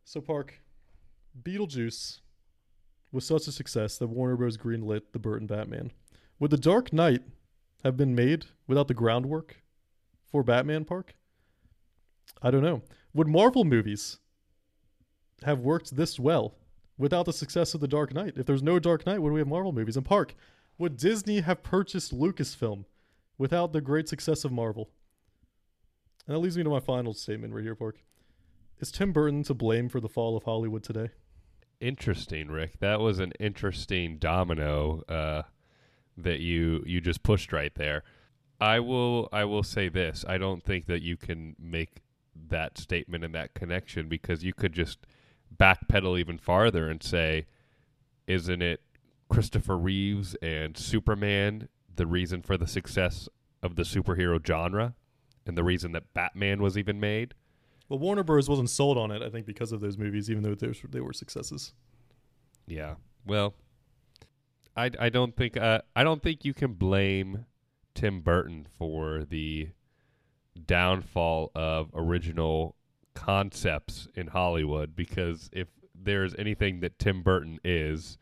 [0.04, 0.60] So, Park,
[1.42, 2.20] Beetlejuice
[3.12, 4.56] was such a success that Warner Bros.
[4.56, 5.92] greenlit the Burton Batman.
[6.42, 7.22] Would The Dark Knight
[7.84, 9.62] have been made without the groundwork
[10.26, 11.14] for Batman Park?
[12.42, 12.82] I don't know.
[13.14, 14.18] Would Marvel movies
[15.44, 16.56] have worked this well
[16.98, 18.32] without the success of The Dark Knight?
[18.34, 19.96] If there's no Dark Knight, would we have Marvel movies?
[19.96, 20.34] And Park,
[20.78, 22.86] would Disney have purchased Lucasfilm
[23.38, 24.90] without the great success of Marvel?
[26.26, 27.98] And that leads me to my final statement right here, Park.
[28.80, 31.10] Is Tim Burton to blame for the fall of Hollywood today?
[31.80, 32.80] Interesting, Rick.
[32.80, 35.42] That was an interesting domino uh,
[36.16, 38.02] that you you just pushed right there.
[38.60, 40.24] I will I will say this.
[40.28, 42.02] I don't think that you can make
[42.48, 44.98] that statement and that connection because you could just
[45.56, 47.46] backpedal even farther and say,
[48.26, 48.80] isn't it
[49.28, 53.28] Christopher Reeves and Superman the reason for the success
[53.62, 54.94] of the superhero genre
[55.46, 57.34] and the reason that Batman was even made?
[57.88, 58.48] Well, Warner Bros.
[58.48, 61.12] wasn't sold on it, I think, because of those movies, even though those, they were
[61.12, 61.74] successes.
[62.66, 62.94] Yeah.
[63.26, 63.54] Well,
[64.76, 67.46] I, I don't think uh, I don't think you can blame
[67.94, 69.68] Tim Burton for the
[70.66, 72.76] downfall of original
[73.14, 78.18] concepts in Hollywood because if there's anything that Tim Burton is,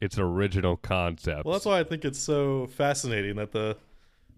[0.00, 1.44] it's original concepts.
[1.44, 3.76] Well, that's why I think it's so fascinating that the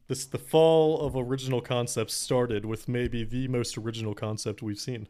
[0.07, 5.09] this the fall of original concepts started with maybe the most original concept we've seen.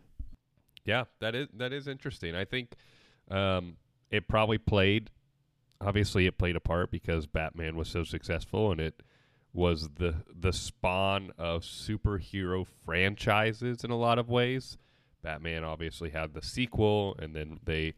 [0.84, 2.34] Yeah, that is that is interesting.
[2.34, 2.72] I think
[3.30, 3.76] um,
[4.10, 5.10] it probably played.
[5.80, 9.02] Obviously, it played a part because Batman was so successful, and it
[9.52, 14.76] was the the spawn of superhero franchises in a lot of ways.
[15.22, 17.94] Batman obviously had the sequel, and then they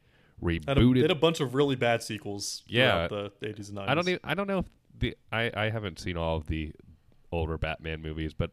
[0.66, 1.02] Had a, rebooted.
[1.02, 3.08] had a bunch of really bad sequels Yeah.
[3.08, 3.88] the 80s and 90s.
[3.88, 4.08] I don't.
[4.08, 4.66] Even, I don't know if
[4.98, 5.16] the.
[5.32, 6.72] I I haven't seen all of the
[7.32, 8.50] older Batman movies, but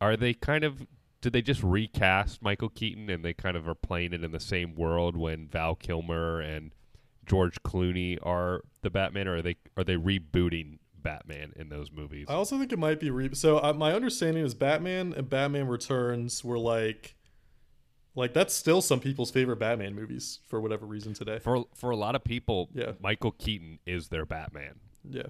[0.00, 0.86] are they kind of?
[1.22, 4.40] Did they just recast Michael Keaton and they kind of are playing it in the
[4.40, 6.74] same world when Val Kilmer and
[7.30, 12.26] George Clooney are the Batman, or are they are they rebooting Batman in those movies?
[12.28, 13.58] I also think it might be re- so.
[13.58, 17.14] Uh, my understanding is Batman and Batman Returns were like,
[18.16, 21.38] like that's still some people's favorite Batman movies for whatever reason today.
[21.38, 22.92] For for a lot of people, Yeah.
[23.00, 24.80] Michael Keaton is their Batman.
[25.08, 25.28] Yeah.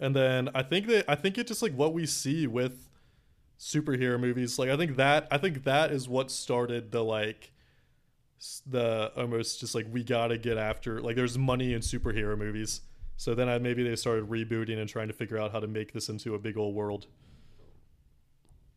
[0.00, 2.88] And then I think that I think it's just like what we see with
[3.56, 4.58] superhero movies.
[4.58, 7.52] Like I think that I think that is what started the like
[8.66, 12.80] the almost just like we gotta get after like there's money in superhero movies.
[13.16, 15.92] So then I, maybe they started rebooting and trying to figure out how to make
[15.92, 17.06] this into a big old world.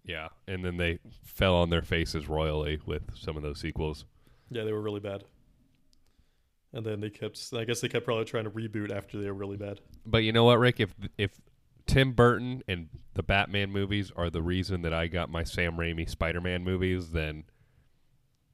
[0.04, 4.04] Yeah, and then they fell on their faces royally with some of those sequels.
[4.50, 5.24] Yeah, they were really bad.
[6.74, 9.34] And then they kept I guess they kept probably trying to reboot after they were
[9.34, 9.80] really bad.
[10.06, 10.82] But you know what, Rick?
[10.82, 11.40] If if
[11.86, 16.10] Tim Burton and the Batman movies are the reason that I got my Sam Raimi
[16.10, 17.44] Spider-Man movies, then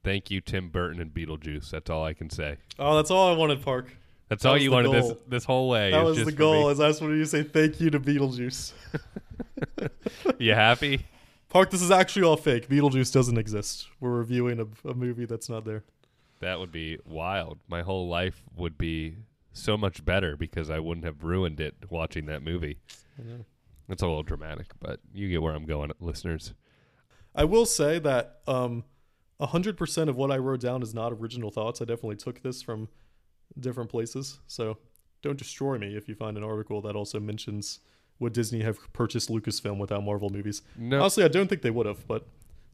[0.02, 1.70] thank you, Tim Burton and Beetlejuice.
[1.70, 2.56] That's all I can say.
[2.78, 3.94] Oh, that's all I wanted, Park.
[4.28, 5.18] That's That all you wanted this goal.
[5.28, 5.90] this whole way.
[5.90, 6.68] That was the goal.
[6.68, 8.72] Is I just wanted you to say thank you to Beetlejuice.
[10.38, 11.06] You happy?
[11.48, 12.68] Park, this is actually all fake.
[12.68, 13.88] Beetlejuice doesn't exist.
[14.00, 15.84] We're reviewing a, a movie that's not there.
[16.40, 17.58] That would be wild.
[17.68, 19.16] My whole life would be
[19.52, 22.78] so much better because I wouldn't have ruined it watching that movie.
[23.88, 26.54] That's a little dramatic, but you get where I'm going, listeners.
[27.34, 28.84] I will say that um,
[29.40, 31.80] 100% of what I wrote down is not original thoughts.
[31.80, 32.88] I definitely took this from
[33.58, 34.38] different places.
[34.46, 34.78] So
[35.22, 37.80] don't destroy me if you find an article that also mentions
[38.18, 40.62] would Disney have purchased Lucasfilm without Marvel movies.
[40.76, 42.26] No, Honestly, I don't think they would have, but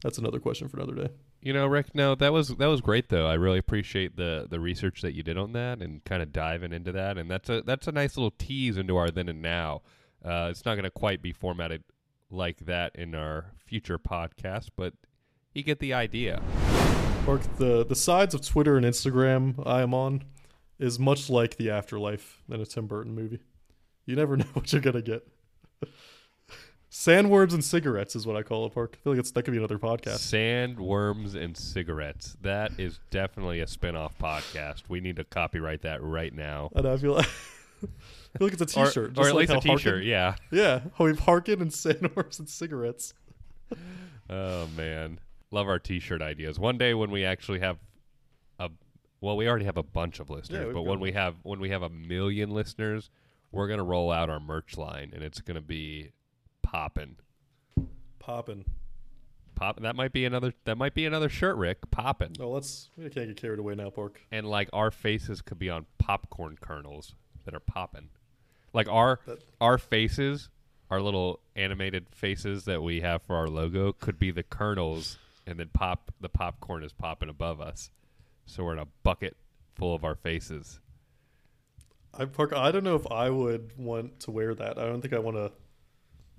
[0.03, 1.09] that's another question for another day.
[1.41, 3.27] You know, Rick, no, that was that was great though.
[3.27, 6.73] I really appreciate the the research that you did on that and kind of diving
[6.73, 7.17] into that.
[7.17, 9.81] And that's a that's a nice little tease into our then and now.
[10.25, 11.83] Uh, it's not going to quite be formatted
[12.29, 14.93] like that in our future podcast, but
[15.57, 16.39] you get the idea.
[17.25, 20.23] Mark, the, the sides of Twitter and Instagram I am on
[20.79, 23.39] is much like the afterlife in a Tim Burton movie.
[24.05, 25.27] You never know what you're gonna get.
[26.91, 28.97] Sandworms and cigarettes is what I call it, Park.
[28.99, 30.19] I feel like it's, that could be another podcast.
[30.19, 32.37] Sand, worms, and cigarettes.
[32.41, 34.83] That is definitely a spin-off podcast.
[34.87, 36.69] We need to copyright that right now.
[36.75, 37.25] And I feel like,
[37.83, 39.93] I feel like it's a Or, T-shirt, or just at like least a how T-shirt.
[39.95, 40.35] Harkin- Yeah.
[40.51, 43.13] Yeah, how we've Harkin and sandworms and cigarettes.
[44.29, 45.19] Oh man,
[45.51, 46.59] love our T-shirt ideas.
[46.59, 47.77] One day when we actually have
[48.59, 48.69] a,
[49.21, 51.69] well, we already have a bunch of listeners, we've but when we have when we
[51.69, 53.09] have a million listeners,
[53.51, 56.11] we're gonna roll out our merch line, and it's gonna be
[56.61, 57.15] popping.
[58.19, 58.65] popping,
[59.55, 59.79] Pop.
[59.81, 60.53] That might be another.
[60.65, 61.89] That might be another shirt, Rick.
[61.89, 62.35] Popping.
[62.39, 62.89] Oh, let's.
[62.97, 64.21] We can't get carried away now, Park.
[64.31, 68.09] And like our faces could be on popcorn kernels that are popping.
[68.73, 70.49] Like our That- our faces,
[70.91, 75.59] our little animated faces that we have for our logo could be the kernels, and
[75.59, 77.89] then pop the popcorn is popping above us.
[78.45, 79.35] So we're in a bucket
[79.75, 80.79] full of our faces.
[82.13, 82.53] I Park.
[82.53, 84.77] I don't know if I would want to wear that.
[84.77, 85.51] I don't think I want to.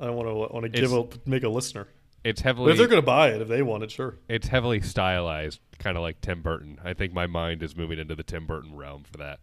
[0.00, 1.88] I don't want to want to give a make a listener.
[2.24, 4.16] It's But heavily if they're gonna buy it, if they want it, sure.
[4.28, 6.80] it's heavily stylized, kind of like Tim Burton.
[6.84, 9.40] I think my mind is moving into the Tim Burton realm for that.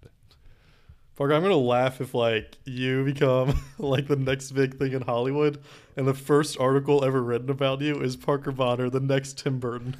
[1.15, 5.59] Parker, I'm gonna laugh if like you become like the next big thing in Hollywood,
[5.95, 9.95] and the first article ever written about you is Parker Bonner, the next Tim Burton.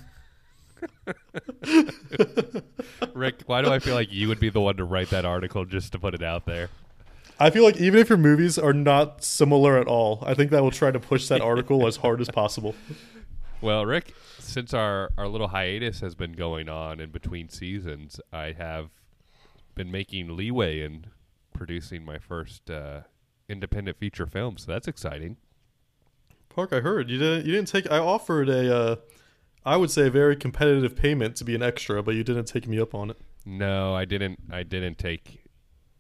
[3.13, 5.65] Rick, why do I feel like you would be the one to write that article
[5.65, 6.69] just to put it out there?
[7.39, 10.62] I feel like even if your movies are not similar at all, I think that
[10.63, 12.75] will try to push that article as hard as possible.
[13.62, 18.51] Well, Rick, since our, our little hiatus has been going on in between seasons, I
[18.51, 18.89] have
[19.76, 21.06] been making leeway in
[21.54, 23.02] producing my first uh,
[23.48, 25.38] independent feature film, so that's exciting.
[26.50, 27.46] Park, I heard you didn't.
[27.46, 27.92] You didn't take.
[27.92, 28.96] I offered a, uh,
[29.66, 32.68] I would say a very competitive payment to be an extra, but you didn't take
[32.68, 33.18] me up on it.
[33.46, 34.40] No, I didn't.
[34.52, 35.44] I didn't take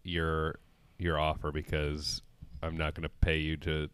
[0.03, 0.59] your
[0.97, 2.21] your offer because
[2.63, 3.89] I'm not going to pay you to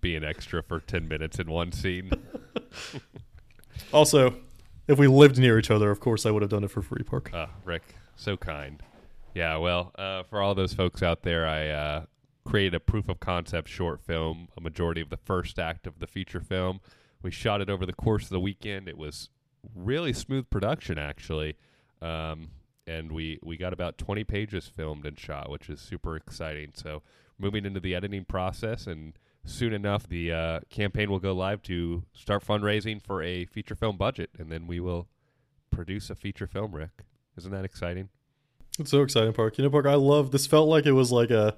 [0.00, 2.10] be an extra for ten minutes in one scene.
[3.92, 4.34] Also,
[4.88, 7.02] if we lived near each other, of course I would have done it for free.
[7.02, 7.30] Park.
[7.34, 8.82] Ah, Rick, so kind.
[9.34, 12.04] Yeah, well, uh, for all those folks out there, I uh,
[12.44, 16.06] created a proof of concept short film, a majority of the first act of the
[16.06, 16.80] feature film.
[17.22, 18.88] We shot it over the course of the weekend.
[18.88, 19.30] It was
[19.74, 21.56] really smooth production, actually.
[22.02, 22.50] Um,
[22.86, 26.72] and we, we got about 20 pages filmed and shot, which is super exciting.
[26.74, 27.02] So,
[27.38, 29.14] moving into the editing process, and
[29.44, 33.96] soon enough, the uh, campaign will go live to start fundraising for a feature film
[33.96, 35.08] budget, and then we will
[35.70, 37.02] produce a feature film, Rick.
[37.36, 38.10] Isn't that exciting?
[38.78, 39.58] It's so exciting, Park.
[39.58, 39.86] You know, Park.
[39.86, 40.46] I love this.
[40.46, 41.56] Felt like it was like a,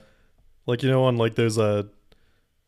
[0.67, 1.85] like you know, on like those uh,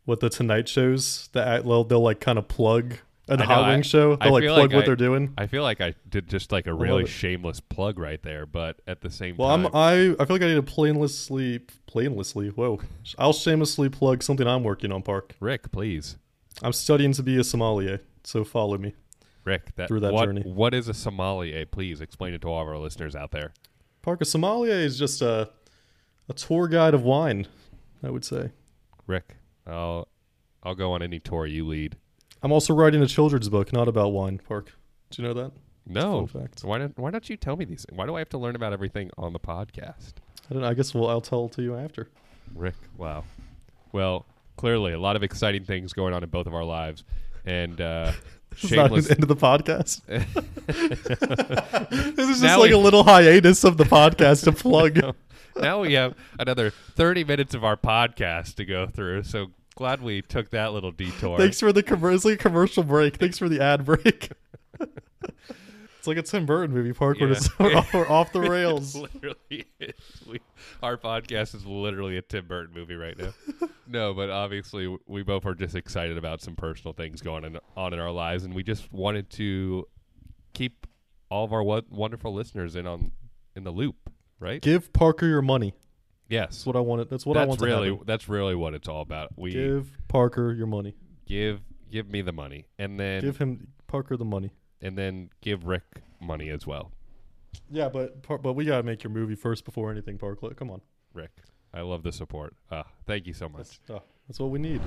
[0.04, 2.94] what the Tonight shows that they'll, they'll like kind of plug
[3.28, 4.14] an Howling I- show.
[4.16, 5.34] They'll like plug like what I- they're doing.
[5.36, 9.00] I feel like I did just like a really shameless plug right there, but at
[9.00, 12.50] the same Well, time, I'm I I feel like I need to plainlessly plainlessly.
[12.50, 12.80] Whoa,
[13.18, 15.02] I'll shamelessly plug something I'm working on.
[15.02, 15.34] Park.
[15.40, 16.18] Rick, please,
[16.62, 18.94] I'm studying to be a sommelier, so follow me.
[19.44, 20.42] Rick, that, Through that what, journey.
[20.42, 21.66] What is a sommelier?
[21.66, 23.52] Please explain it to all of our listeners out there.
[24.06, 25.50] Park, Somalia is just a
[26.28, 27.48] a tour guide of wine.
[28.04, 28.52] I would say.
[29.08, 29.34] Rick,
[29.66, 30.06] I'll
[30.62, 31.96] I'll go on any tour you lead.
[32.40, 34.72] I'm also writing a children's book, not about wine, Park.
[35.10, 35.50] Do you know that?
[35.88, 36.62] No, fact.
[36.62, 37.84] why don't why don't you tell me these?
[37.84, 37.98] Things?
[37.98, 40.12] Why do I have to learn about everything on the podcast?
[40.48, 40.68] I don't know.
[40.68, 42.08] I guess we'll, I'll tell to you after.
[42.54, 43.24] Rick, wow.
[43.90, 44.24] Well,
[44.56, 47.02] clearly a lot of exciting things going on in both of our lives,
[47.44, 48.12] and uh,
[48.62, 50.00] This is not the end of the podcast.
[51.90, 54.98] this is just Now like we- a little hiatus of the podcast to plug.
[55.56, 59.22] now we have another 30 minutes of our podcast to go through.
[59.24, 61.38] So glad we took that little detour.
[61.38, 63.16] Thanks for the commer- it's like a commercial break.
[63.16, 64.30] Thanks for the ad break.
[66.06, 68.94] it's like a Tim Burton movie, Park, where it's we're off, we're off the rails.
[68.94, 69.66] literally.
[70.28, 70.40] We,
[70.82, 73.32] our podcast is literally a Tim Burton movie right now.
[73.88, 77.92] no, but obviously we both are just excited about some personal things going on, on
[77.92, 79.86] in our lives, and we just wanted to
[80.54, 80.86] keep
[81.28, 83.10] all of our wo- wonderful listeners in on
[83.56, 83.96] in the loop,
[84.38, 84.62] right?
[84.62, 85.74] Give Parker your money.
[86.28, 87.10] yes, That's what I wanted.
[87.10, 89.30] That's what I that's want to really that's really what it's all about.
[89.36, 90.94] We give Give Parker your money.
[91.26, 94.52] Give give, me the money, and then Give him Parker the money.
[94.86, 95.82] And then give Rick
[96.20, 96.92] money as well.
[97.70, 100.50] Yeah, but but we gotta make your movie first before anything, Parker.
[100.54, 100.80] Come on,
[101.14, 101.32] Rick,
[101.74, 102.54] I love the support.
[102.70, 103.80] Uh, thank you so much.
[103.86, 104.80] that's uh, that's what we need.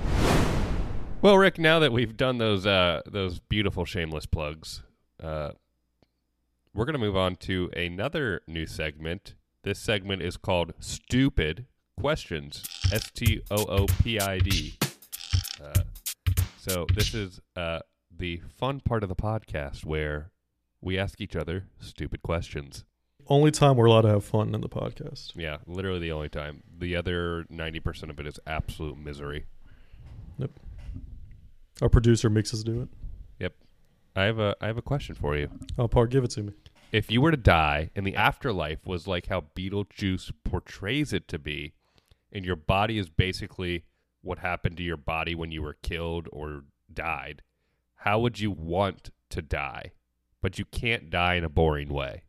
[1.22, 4.84] Well, Rick, now that we've done those uh, those beautiful shameless plugs,
[5.22, 5.52] uh,
[6.74, 9.36] we're gonna move on to another new segment.
[9.64, 11.66] This segment is called "Stupid
[12.00, 14.78] Questions." S T O O P I D.
[15.62, 15.82] Uh,
[16.58, 17.80] So this is uh,
[18.20, 20.32] the fun part of the podcast where
[20.82, 22.86] we ask each other stupid questions.
[23.28, 25.34] Only time we're allowed to have fun in the podcast.
[25.36, 26.64] Yeah, literally the only time.
[26.78, 29.46] The other ninety percent of it is absolute misery.
[30.38, 30.52] Yep.
[31.82, 32.90] Our producer makes us do it.
[33.40, 33.54] Yep.
[34.16, 35.50] I have a I have a question for you.
[35.78, 36.54] Oh, Park, give it to me.
[36.92, 41.38] if you were to die and the afterlife was like how Beetlejuice portrays it to
[41.40, 41.74] be,
[42.32, 43.84] and your body is basically
[44.22, 47.42] what happened to your body when you were killed or died,
[48.00, 49.92] how would you want to die?
[50.42, 52.24] But you can't die in a boring way.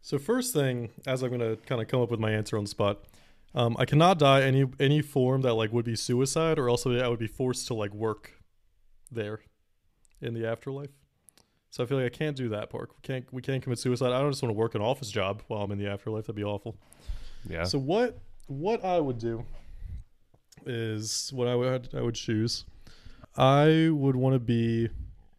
[0.00, 2.70] So first thing, as I'm gonna kind of come up with my answer on the
[2.70, 3.04] spot,
[3.54, 7.06] um, I cannot die any any form that like would be suicide, or else I
[7.06, 8.32] would be forced to like work
[9.10, 9.40] there
[10.20, 10.90] in the afterlife.
[11.70, 12.90] So I feel like I can't do that, Park.
[12.90, 14.12] We can't we can't commit suicide.
[14.12, 16.24] I don't just want to work an office job while I'm in the afterlife.
[16.24, 16.76] That'd be awful.
[17.48, 17.64] Yeah.
[17.64, 19.44] So what what I would do
[20.66, 22.64] is what I would I would choose.
[23.36, 24.88] I would want to be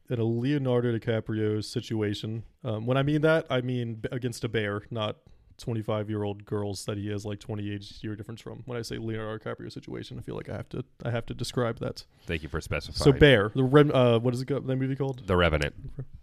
[0.09, 2.43] in a Leonardo DiCaprio situation.
[2.63, 5.17] Um, when I mean that, I mean against a bear, not
[5.57, 8.63] 25 year old girls that he has like 28 year difference from.
[8.65, 11.33] When I say Leonardo DiCaprio situation, I feel like I have to I have to
[11.33, 12.05] describe that.
[12.25, 13.13] Thank you for specifying.
[13.13, 15.25] So bear, the rem, uh, what is it called, that movie called?
[15.25, 15.75] the Revenant.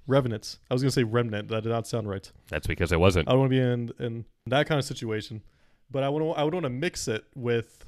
[0.06, 0.58] Revenants.
[0.70, 1.48] I was gonna say remnant.
[1.48, 2.30] That did not sound right.
[2.48, 3.28] That's because it wasn't.
[3.28, 5.42] I want to be in in that kind of situation,
[5.90, 7.84] but I want I would want to mix it with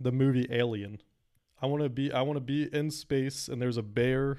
[0.00, 1.00] the movie Alien.
[1.60, 4.38] I want to be I want to be in space and there's a bear.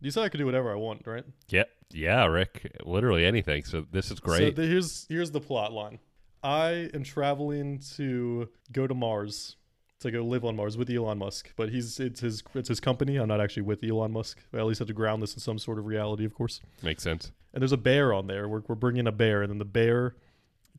[0.00, 1.24] You said I could do whatever I want, right?
[1.48, 1.64] Yeah.
[1.90, 2.76] Yeah, Rick.
[2.84, 3.64] Literally anything.
[3.64, 4.56] So this is So great.
[4.56, 5.98] the, here's here's the plot line.
[6.42, 9.56] I am traveling to go to Mars
[10.00, 13.16] to go live on Mars with Elon Musk, but he's it's his it's his company.
[13.16, 14.38] I'm not actually with Elon Musk.
[14.54, 16.60] I at least have to ground this in some sort of reality, of course.
[16.82, 17.32] Makes sense.
[17.52, 18.46] and there's a bear on there.
[18.48, 20.14] We're, we're bringing a bear, and then the bear,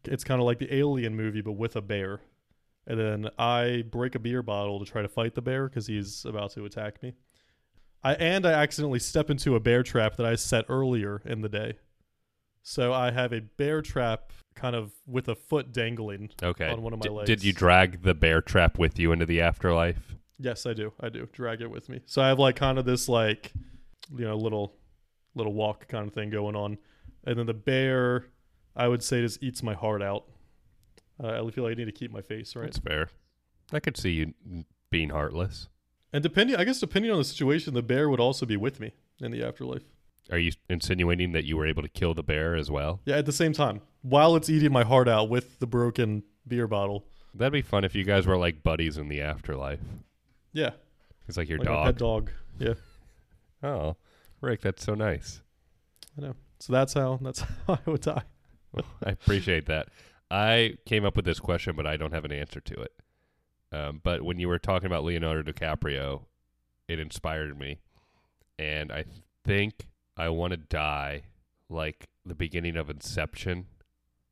[0.05, 2.21] it's kind of like the Alien movie, but with a bear.
[2.89, 6.25] And then I break a beer bottle to try to fight the bear because he's
[6.25, 7.13] about to attack me.
[8.03, 11.49] I and I accidentally step into a bear trap that I set earlier in the
[11.49, 11.77] day.
[12.63, 16.31] So I have a bear trap kind of with a foot dangling.
[16.41, 16.67] Okay.
[16.67, 17.27] On one of my D- legs.
[17.27, 20.15] Did you drag the bear trap with you into the afterlife?
[20.39, 20.93] Yes, I do.
[20.99, 22.01] I do drag it with me.
[22.07, 23.53] So I have like kind of this like,
[24.17, 24.73] you know, little,
[25.35, 26.77] little walk kind of thing going on,
[27.25, 28.25] and then the bear,
[28.75, 30.25] I would say, just eats my heart out.
[31.21, 32.65] Uh, I feel like I need to keep my face right.
[32.65, 33.09] That's fair.
[33.73, 34.33] I could see you
[34.89, 35.67] being heartless.
[36.13, 38.93] And depending, I guess, depending on the situation, the bear would also be with me
[39.21, 39.83] in the afterlife.
[40.31, 42.99] Are you insinuating that you were able to kill the bear as well?
[43.05, 46.67] Yeah, at the same time, while it's eating my heart out with the broken beer
[46.67, 47.05] bottle.
[47.33, 49.79] That'd be fun if you guys were like buddies in the afterlife.
[50.53, 50.71] Yeah,
[51.27, 51.97] It's like your like a dog.
[51.97, 52.31] dog.
[52.59, 52.73] Yeah,
[53.63, 53.97] Oh,
[54.41, 55.41] Rick, that's so nice.
[56.17, 56.35] I know.
[56.59, 58.23] So that's how that's how I would die.
[59.03, 59.89] I appreciate that.
[60.31, 62.91] I came up with this question, but I don't have an answer to it.
[63.71, 66.23] Um, but when you were talking about Leonardo DiCaprio,
[66.87, 67.79] it inspired me,
[68.57, 69.05] and I
[69.45, 71.23] think I want to die
[71.69, 73.67] like the beginning of Inception,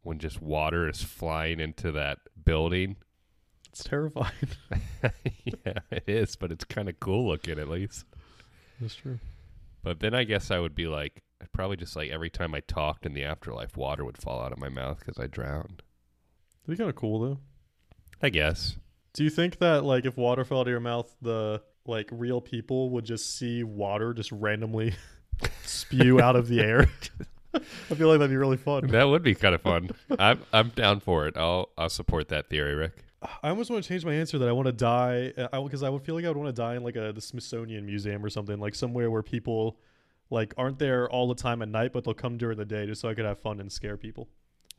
[0.02, 2.96] when just water is flying into that building.
[3.70, 4.32] It's terrifying.
[5.44, 8.06] yeah, it is, but it's kind of cool looking at least.
[8.80, 9.20] That's true.
[9.84, 12.62] But then I guess I would be like, I'd probably just like every time I
[12.62, 15.84] talked in the afterlife, water would fall out of my mouth because I drowned.
[16.68, 17.40] It'd be kind of cool though.
[18.22, 18.76] I guess.
[19.14, 22.42] Do you think that like if water fell out of your mouth, the like real
[22.42, 24.94] people would just see water just randomly
[25.64, 26.90] spew out of the air?
[27.54, 27.60] I
[27.96, 28.88] feel like that'd be really fun.
[28.88, 29.92] That would be kind of fun.
[30.20, 31.38] I'm I'm down for it.
[31.38, 33.06] I'll I'll support that theory, Rick.
[33.42, 35.32] I almost want to change my answer that I want to die
[35.64, 37.22] because I, I would feel like I would want to die in like a the
[37.22, 39.80] Smithsonian Museum or something like somewhere where people
[40.30, 43.02] like aren't there all the time at night, but they'll come during the day just
[43.02, 44.28] so I could have fun and scare people.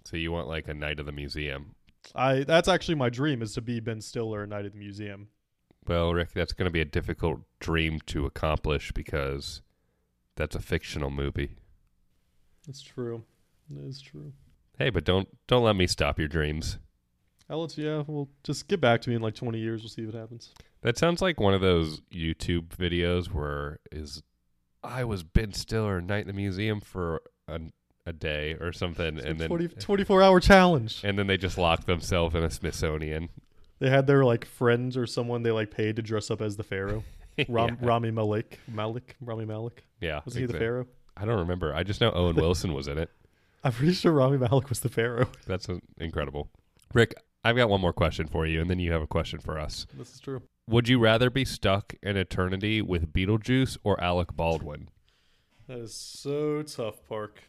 [0.05, 1.75] So you want like a night of the museum?
[2.15, 5.29] I that's actually my dream is to be Ben Stiller at night at the museum.
[5.87, 9.63] Well, Rick, that's going to be a difficult dream to accomplish because
[10.37, 11.57] that's a fictional movie.
[12.67, 13.25] That's true.
[13.71, 14.33] That is true.
[14.79, 16.79] Hey, but don't don't let me stop your dreams.
[17.51, 19.81] I'll let you, yeah, well, just get back to me in like 20 years.
[19.81, 20.53] We'll see what happens.
[20.83, 24.23] That sounds like one of those YouTube videos where is
[24.85, 27.59] I was Ben Stiller at night in the museum for a,
[28.09, 31.01] a day or something, It's and then 20, 24 hour challenge.
[31.05, 33.29] and then they just lock themselves in a Smithsonian.
[33.79, 36.65] They had their like friends or someone they like paid to dress up as the
[36.65, 37.05] Pharaoh.
[37.49, 37.87] Ram, yeah.
[37.89, 39.15] Rami Malek, Malek.
[39.21, 39.85] Rami Malek.
[40.01, 40.59] yeah, Was he the.
[40.59, 40.87] Pharaoh?
[41.17, 41.73] I don't remember.
[41.75, 43.11] I just know Owen Wilson was in it.
[43.63, 45.29] I'm pretty sure Rami Malek was the Pharaoh.
[45.47, 46.49] That's incredible.
[46.95, 49.59] Rick, I've got one more question for you, and then you have a question for
[49.59, 49.87] us.
[49.97, 50.43] This is true.
[50.69, 54.89] Would you rather be stuck in eternity with Beetlejuice or Alec Baldwin?
[55.69, 57.43] That is so tough, Park.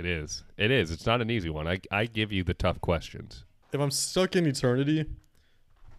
[0.00, 0.44] It is.
[0.56, 0.90] It is.
[0.90, 1.68] It's not an easy one.
[1.68, 3.44] I, I give you the tough questions.
[3.70, 5.04] If I'm stuck in eternity,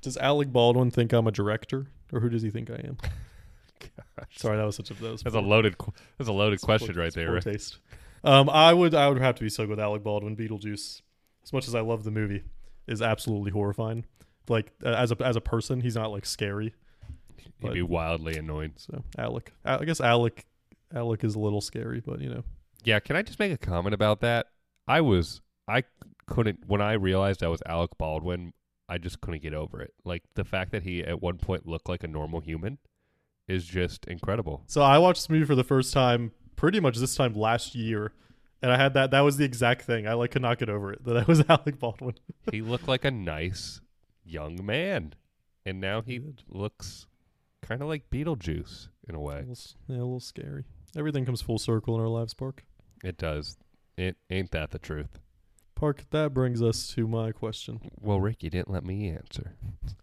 [0.01, 2.97] does Alec Baldwin think I'm a director, or who does he think I am?
[4.35, 5.75] Sorry, that was such a that was That's a loaded.
[6.17, 7.27] That's a loaded that's question poor- right there.
[7.27, 7.43] poor Rick.
[7.43, 7.77] taste.
[8.23, 10.35] Um, I would I would have to be stuck with Alec Baldwin.
[10.35, 11.03] Beetlejuice,
[11.43, 12.41] as much as I love the movie,
[12.87, 14.05] is absolutely horrifying.
[14.49, 16.73] Like uh, as a as a person, he's not like scary.
[17.59, 18.73] He'd be wildly annoyed.
[18.77, 20.47] So Alec, I guess Alec,
[20.91, 22.43] Alec is a little scary, but you know,
[22.83, 22.99] Yeah.
[22.99, 24.47] Can I just make a comment about that?
[24.87, 25.41] I was.
[25.67, 25.83] I
[26.25, 28.53] couldn't when I realized I was Alec Baldwin.
[28.89, 29.93] I just couldn't get over it.
[30.03, 32.77] Like the fact that he at one point looked like a normal human
[33.47, 34.63] is just incredible.
[34.67, 38.13] So I watched this movie for the first time pretty much this time last year.
[38.61, 40.07] And I had that that was the exact thing.
[40.07, 41.03] I like could not get over it.
[41.05, 42.15] That I was Alec Baldwin.
[42.51, 43.81] he looked like a nice
[44.23, 45.15] young man,
[45.65, 47.07] and now he looks
[47.63, 49.35] kind of like Beetlejuice in a A way.
[49.47, 49.55] little,
[49.87, 50.65] yeah, a little scary.
[50.95, 52.63] Everything comes full circle in our lives, Park.
[53.03, 53.57] It does.
[53.97, 55.19] It ain't that the truth.
[55.75, 57.79] Park, that brings us to my question.
[57.99, 59.55] Well, Rick, you didn't let me answer.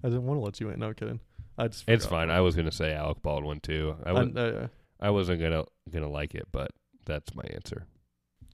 [0.03, 0.81] I didn't want to let you in.
[0.81, 1.21] No kidding.
[1.57, 2.31] I just It's fine.
[2.31, 3.97] I was gonna say Alec Baldwin too.
[4.05, 4.67] I, was, I- uh,
[5.01, 6.71] I wasn't gonna gonna like it, but
[7.07, 7.87] that's my answer.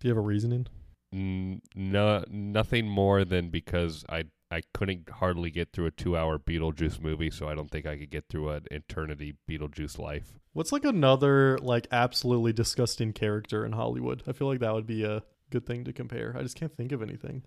[0.00, 0.66] do you have a reasoning?
[1.12, 4.24] N- no, nothing more than because I
[4.54, 8.10] I couldn't hardly get through a two-hour Beetlejuice movie, so I don't think I could
[8.10, 10.38] get through an eternity Beetlejuice life.
[10.52, 14.22] What's like another like absolutely disgusting character in Hollywood?
[14.28, 16.36] I feel like that would be a good thing to compare.
[16.38, 17.42] I just can't think of anything.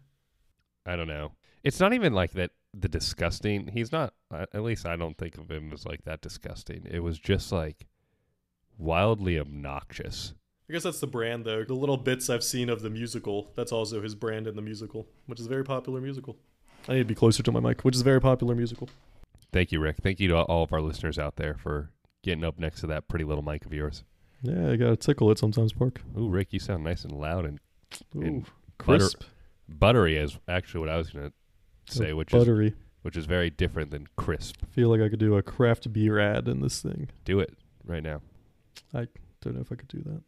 [0.85, 1.31] I don't know.
[1.63, 2.51] It's not even like that.
[2.73, 3.67] The disgusting.
[3.67, 4.13] He's not.
[4.29, 6.85] uh, At least I don't think of him as like that disgusting.
[6.89, 7.87] It was just like
[8.77, 10.33] wildly obnoxious.
[10.69, 11.63] I guess that's the brand though.
[11.63, 15.07] The little bits I've seen of the musical, that's also his brand in the musical,
[15.25, 16.37] which is a very popular musical.
[16.87, 18.89] I need to be closer to my mic, which is a very popular musical.
[19.51, 19.97] Thank you, Rick.
[20.01, 21.89] Thank you to all of our listeners out there for
[22.23, 24.03] getting up next to that pretty little mic of yours.
[24.41, 26.01] Yeah, I gotta tickle it sometimes, Park.
[26.17, 27.59] Ooh, Rick, you sound nice and loud and
[28.15, 28.45] Ooh, And
[28.77, 29.23] crisp,
[29.67, 31.31] buttery is actually what I was gonna
[31.89, 32.73] say, which is buttery.
[33.01, 34.57] which is very different than crisp.
[34.63, 37.09] I feel like I could do a craft beer ad in this thing.
[37.25, 37.53] Do it
[37.85, 38.21] right now.
[38.93, 39.07] I
[39.41, 40.21] don't know if I could do that.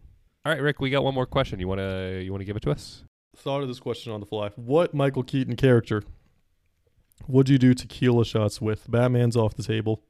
[0.45, 1.59] All right, Rick, we got one more question.
[1.59, 3.03] You wanna you wanna give it to us?
[3.35, 4.49] Thought of this question on the fly.
[4.55, 6.03] What Michael Keaton character
[7.27, 8.89] would you do tequila shots with?
[8.89, 10.01] Batman's off the table.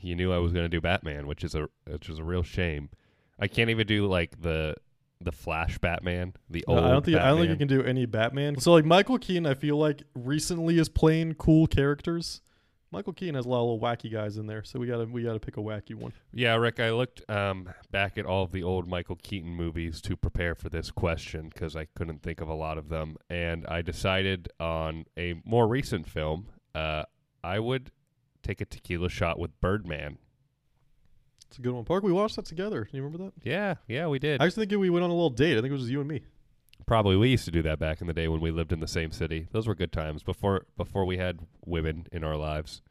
[0.00, 2.90] You knew I was gonna do Batman, which is a which is a real shame.
[3.38, 4.74] I can't even do like the
[5.20, 6.84] the Flash Batman, the No, old.
[6.84, 8.58] I don't think I don't think you can do any Batman.
[8.58, 12.40] So like Michael Keaton, I feel like recently is playing cool characters.
[12.92, 15.22] Michael Keaton has a lot of little wacky guys in there, so we gotta we
[15.22, 16.12] gotta pick a wacky one.
[16.32, 20.14] Yeah, Rick, I looked um, back at all of the old Michael Keaton movies to
[20.14, 23.80] prepare for this question because I couldn't think of a lot of them, and I
[23.80, 26.48] decided on a more recent film.
[26.74, 27.04] Uh,
[27.42, 27.90] I would
[28.42, 30.18] take a tequila shot with Birdman.
[31.48, 31.84] It's a good one.
[31.84, 32.84] Park, we watched that together.
[32.84, 33.32] Do you remember that?
[33.42, 34.40] Yeah, yeah, we did.
[34.40, 35.52] I was thinking we went on a little date.
[35.56, 36.22] I think it was just you and me.
[36.92, 38.86] Probably we used to do that back in the day when we lived in the
[38.86, 39.46] same city.
[39.50, 42.82] Those were good times before before we had women in our lives.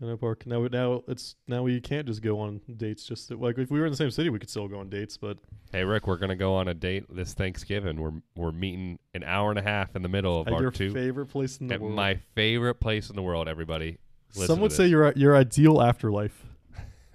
[0.00, 0.46] I know, Park.
[0.46, 3.04] Now, now it's now we can't just go on dates.
[3.04, 5.18] Just like if we were in the same city, we could still go on dates.
[5.18, 5.36] But
[5.72, 8.00] Hey Rick, we're gonna go on a date this Thanksgiving.
[8.00, 10.70] We're we're meeting an hour and a half in the middle of at our your
[10.70, 11.94] two favorite place in the at world.
[11.94, 13.46] my favorite place in the world.
[13.46, 13.98] Everybody,
[14.30, 16.46] Some would say your your ideal afterlife.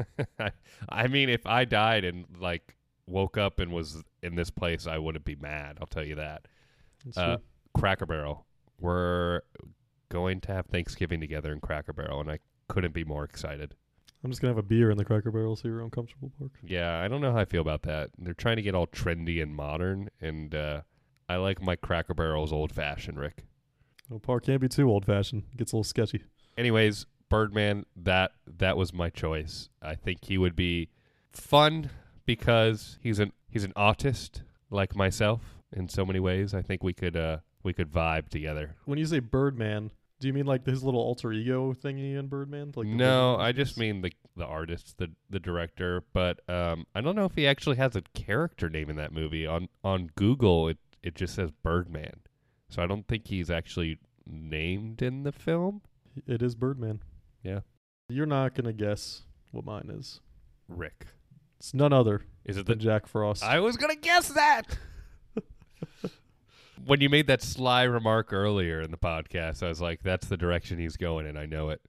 [0.90, 2.76] I mean, if I died and like
[3.08, 5.78] woke up and was in this place, I wouldn't be mad.
[5.80, 6.48] I'll tell you that.
[7.16, 7.38] Uh.
[7.74, 8.46] Cracker Barrel,
[8.80, 9.42] we're
[10.10, 13.76] going going to have Thanksgiving together in Cracker Barrel, and I couldn't be more excited.
[14.24, 16.52] I'm just gonna have a beer in the Cracker Barrel so you're uncomfortable, Park.
[16.64, 18.10] Yeah, I don't know how I feel about that.
[18.18, 20.82] They're trying to get all trendy and modern, and uh,
[21.30, 23.44] I like my Cracker Barrels old fashioned, Rick.
[24.10, 25.44] Well, Park can't be too old fashioned.
[25.58, 26.24] Gets a little sketchy.
[26.58, 29.70] Anyways, Birdman, that that was my choice.
[29.82, 30.90] I think he would be
[31.32, 31.90] fun
[32.26, 36.54] because he's an he's an artist like myself in so many ways.
[36.54, 38.76] I think we could uh we could vibe together.
[38.86, 42.74] When you say Birdman, do you mean like his little alter ego thingy in Birdman?
[42.76, 46.04] Like no, I just mean the the artist, the the director.
[46.14, 49.46] But um, I don't know if he actually has a character name in that movie.
[49.46, 52.22] On on Google, it it just says Birdman,
[52.70, 55.82] so I don't think he's actually named in the film.
[56.26, 57.02] it is Birdman.
[57.44, 57.60] Yeah,
[58.10, 60.20] You're not gonna guess what mine is.
[60.68, 61.08] Rick.
[61.60, 62.84] It's none other Is it than the?
[62.84, 63.44] Jack Frost.
[63.44, 64.78] I was gonna guess that.
[66.86, 70.38] when you made that sly remark earlier in the podcast, I was like, "That's the
[70.38, 71.82] direction he's going," and I know it.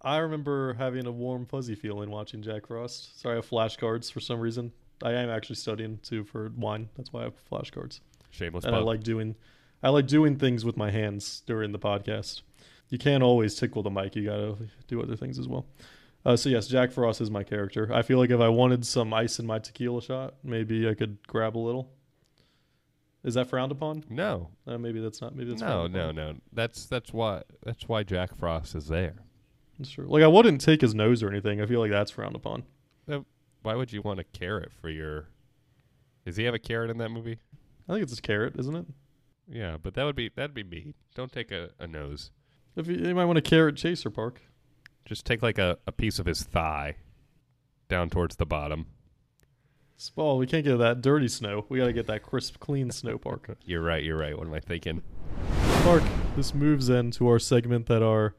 [0.00, 3.20] I remember having a warm, fuzzy feeling watching Jack Frost.
[3.20, 4.72] Sorry, I have flashcards for some reason.
[5.02, 6.90] I am actually studying too for wine.
[6.96, 8.00] That's why I have flashcards.
[8.30, 9.34] Shameless and I like doing,
[9.82, 12.42] I like doing things with my hands during the podcast.
[12.90, 14.14] You can't always tickle the mic.
[14.14, 14.56] You gotta
[14.88, 15.66] do other things as well.
[16.24, 17.90] Uh, so yes, Jack Frost is my character.
[17.92, 21.18] I feel like if I wanted some ice in my tequila shot, maybe I could
[21.26, 21.90] grab a little.
[23.22, 24.04] Is that frowned upon?
[24.10, 25.34] no, Uh, maybe that's not.
[25.34, 26.34] Maybe that's no, no, no.
[26.52, 29.14] That's that's why that's why Jack Frost is there.
[29.78, 30.06] That's true.
[30.08, 31.60] Like I wouldn't take his nose or anything.
[31.60, 32.64] I feel like that's frowned upon.
[33.62, 35.28] Why would you want a carrot for your?
[36.26, 37.38] Does he have a carrot in that movie?
[37.88, 38.86] I think it's his carrot, isn't it?
[39.50, 40.92] Yeah, but that would be that'd be mean.
[41.14, 42.30] Don't take a, a nose.
[42.76, 44.42] If you, you might want a carrot chaser park.
[45.04, 46.96] Just take like a, a piece of his thigh
[47.88, 48.86] down towards the bottom.
[50.16, 51.66] Well, we can't get that dirty snow.
[51.68, 53.56] We got to get that crisp, clean snow park.
[53.64, 54.02] You're right.
[54.02, 54.36] You're right.
[54.36, 55.02] What am I thinking?
[55.82, 56.02] Park.
[56.36, 58.34] This moves into our segment that our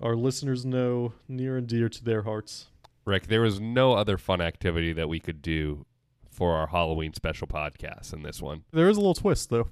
[0.00, 2.66] our listeners know near and dear to their hearts.
[3.04, 5.84] Rick, there was no other fun activity that we could do
[6.30, 8.64] for our Halloween special podcast in this one.
[8.72, 9.68] There is a little twist though.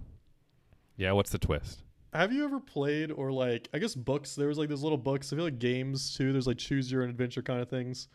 [0.97, 1.82] Yeah, what's the twist?
[2.13, 4.35] Have you ever played or like I guess books?
[4.35, 5.33] There was like those little books.
[5.33, 6.33] I feel like games too.
[6.33, 8.09] There's like choose your own adventure kind of things.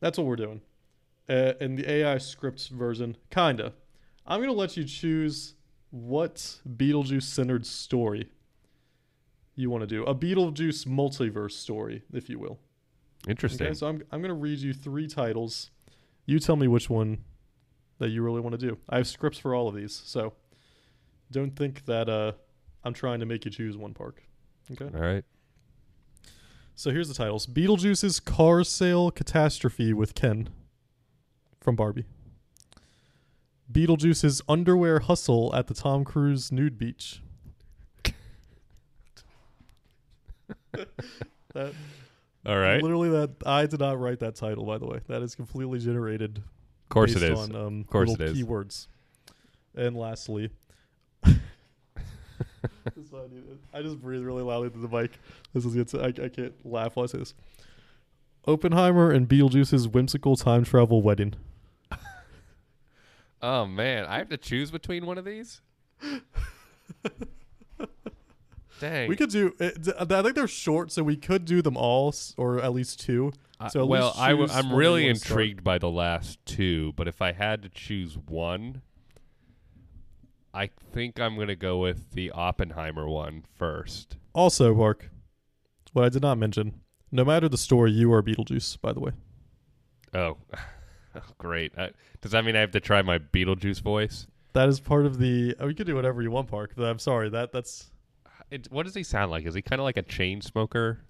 [0.00, 0.60] That's what we're doing.
[1.28, 3.72] Uh, in the AI scripts version, kinda.
[4.26, 5.54] I'm gonna let you choose
[5.90, 8.28] what Beetlejuice centered story
[9.54, 10.04] you want to do.
[10.04, 12.58] A Beetlejuice multiverse story, if you will.
[13.28, 13.68] Interesting.
[13.68, 15.70] Okay, so I'm I'm gonna read you three titles.
[16.26, 17.18] You tell me which one
[17.98, 18.78] that you really want to do.
[18.88, 20.34] I have scripts for all of these, so
[21.30, 22.32] don't think that uh
[22.84, 24.22] I'm trying to make you choose one park.
[24.72, 24.90] Okay.
[24.94, 25.24] All right.
[26.74, 30.48] So here's the titles: Beetlejuice's car sale catastrophe with Ken
[31.60, 32.06] from Barbie.
[33.70, 37.22] Beetlejuice's underwear hustle at the Tom Cruise nude beach.
[40.72, 41.72] that
[42.44, 42.82] All right.
[42.82, 44.64] Literally, that I did not write that title.
[44.64, 46.38] By the way, that is completely generated.
[46.38, 47.38] Of course it is.
[47.38, 48.36] On, um, Of course it is.
[48.36, 48.88] Keywords.
[49.74, 50.50] And lastly,
[52.94, 53.58] This is what I needed.
[53.74, 55.12] I just breathe really loudly to the mic.
[55.52, 56.00] This is good.
[56.00, 57.34] I, I can't laugh while I say this.
[58.46, 61.34] Oppenheimer and Beetlejuice's whimsical time travel wedding.
[63.44, 65.60] Oh man, I have to choose between one of these.
[68.80, 69.08] Dang.
[69.08, 69.52] We could do.
[69.60, 72.72] Eh, it, I think they're short, so we could do them all, s- or at
[72.72, 73.32] least two.
[73.60, 75.30] I- So at well, least I w- choose I'm one really wanna start.
[75.30, 78.82] intrigued by the last two, but if I had to choose one,
[80.54, 84.16] I think I'm gonna go with the Oppenheimer one first.
[84.34, 85.10] Also, Mark,
[85.92, 86.80] what I did not mention:
[87.10, 88.80] no matter the story, you are Beetlejuice.
[88.80, 89.12] By the way,
[90.14, 90.36] Oh,
[91.14, 91.72] oh great!
[91.76, 91.88] Uh,
[92.20, 94.26] does that mean I have to try my Beetlejuice voice?
[94.52, 95.56] that is part of the.
[95.58, 96.72] Oh, you can do whatever you want, Park.
[96.76, 97.90] But I'm sorry that that's
[98.50, 99.44] It, what does he sound like?
[99.46, 101.00] Is he kind of like a chain smoker?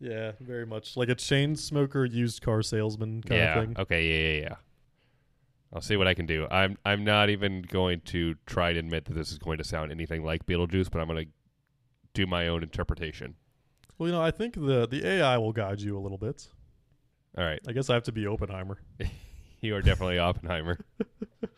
[0.00, 3.58] yeah, very much like a chain smoker, used car salesman kind yeah.
[3.58, 3.76] of thing.
[3.78, 4.04] Okay.
[4.08, 4.40] Yeah.
[4.40, 4.48] Yeah.
[4.48, 4.54] Yeah.
[5.72, 6.46] I'll see what I can do.
[6.50, 9.92] I'm I'm not even going to try to admit that this is going to sound
[9.92, 11.30] anything like Beetlejuice, but I'm going to
[12.14, 13.34] do my own interpretation.
[13.98, 16.48] Well, you know, I think the the AI will guide you a little bit.
[17.36, 17.60] All right.
[17.68, 18.78] I guess I have to be Oppenheimer.
[19.60, 20.78] You are definitely Oppenheimer.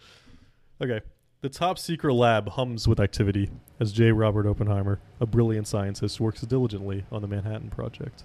[0.83, 1.01] Okay.
[1.43, 4.13] The top secret lab hums with activity as J.
[4.13, 8.25] Robert Oppenheimer, a brilliant scientist, works diligently on the Manhattan Project.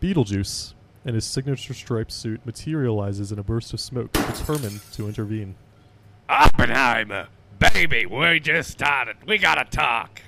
[0.00, 0.74] Beetlejuice,
[1.04, 5.54] in his signature striped suit, materializes in a burst of smoke, determined to intervene.
[6.28, 7.28] Oppenheimer,
[7.58, 9.16] baby, we just started.
[9.26, 10.22] We gotta talk.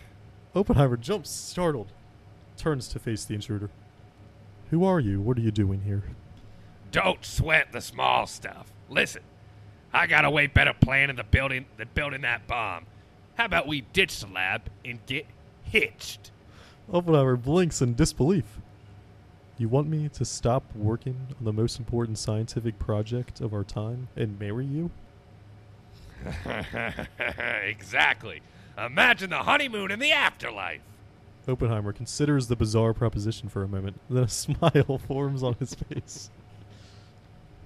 [0.54, 1.92] Oppenheimer jumps, startled,
[2.56, 3.70] turns to face the intruder.
[4.70, 5.20] Who are you?
[5.20, 6.04] What are you doing here?
[6.92, 8.72] Don't sweat the small stuff.
[8.88, 9.22] Listen,
[9.92, 12.86] I got a way better plan in the building than building that bomb.
[13.34, 15.26] How about we ditch the lab and get
[15.62, 16.30] hitched?
[16.92, 18.44] Oppenheimer blinks in disbelief.
[19.60, 24.08] You want me to stop working on the most important scientific project of our time
[24.16, 24.90] and marry you?
[27.62, 28.40] exactly.
[28.78, 30.80] Imagine the honeymoon in the afterlife.
[31.46, 36.30] Oppenheimer considers the bizarre proposition for a moment, then a smile forms on his face.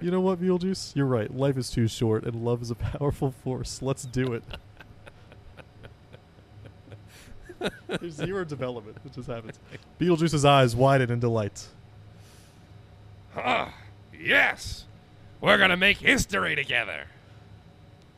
[0.01, 0.97] You know what, Beetlejuice?
[0.97, 1.33] You're right.
[1.33, 3.81] Life is too short, and love is a powerful force.
[3.81, 4.43] Let's do it.
[7.87, 8.97] There's zero development.
[9.07, 9.61] It just happens.
[10.01, 11.69] Beetlejuice's eyes widen in delight.
[13.37, 13.75] Ah,
[14.19, 14.87] yes.
[15.41, 17.07] We're going to make history together.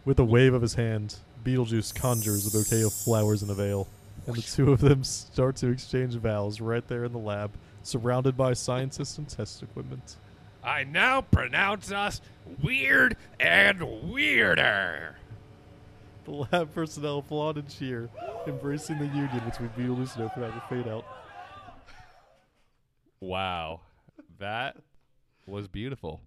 [0.04, 3.88] With a wave of his hand, Beetlejuice conjures a bouquet of flowers in a veil,
[4.26, 7.52] and the two of them start to exchange vows right there in the lab,
[7.82, 10.16] surrounded by scientists and test equipment.
[10.62, 12.20] I now pronounce us
[12.62, 15.16] weird and weirder.
[16.24, 18.08] The lab personnel applaud and cheer,
[18.46, 21.04] embracing the union between Beetlejuice and Oppenheimer fade out.
[23.20, 23.80] Wow.
[24.38, 24.76] That
[25.46, 26.22] was beautiful.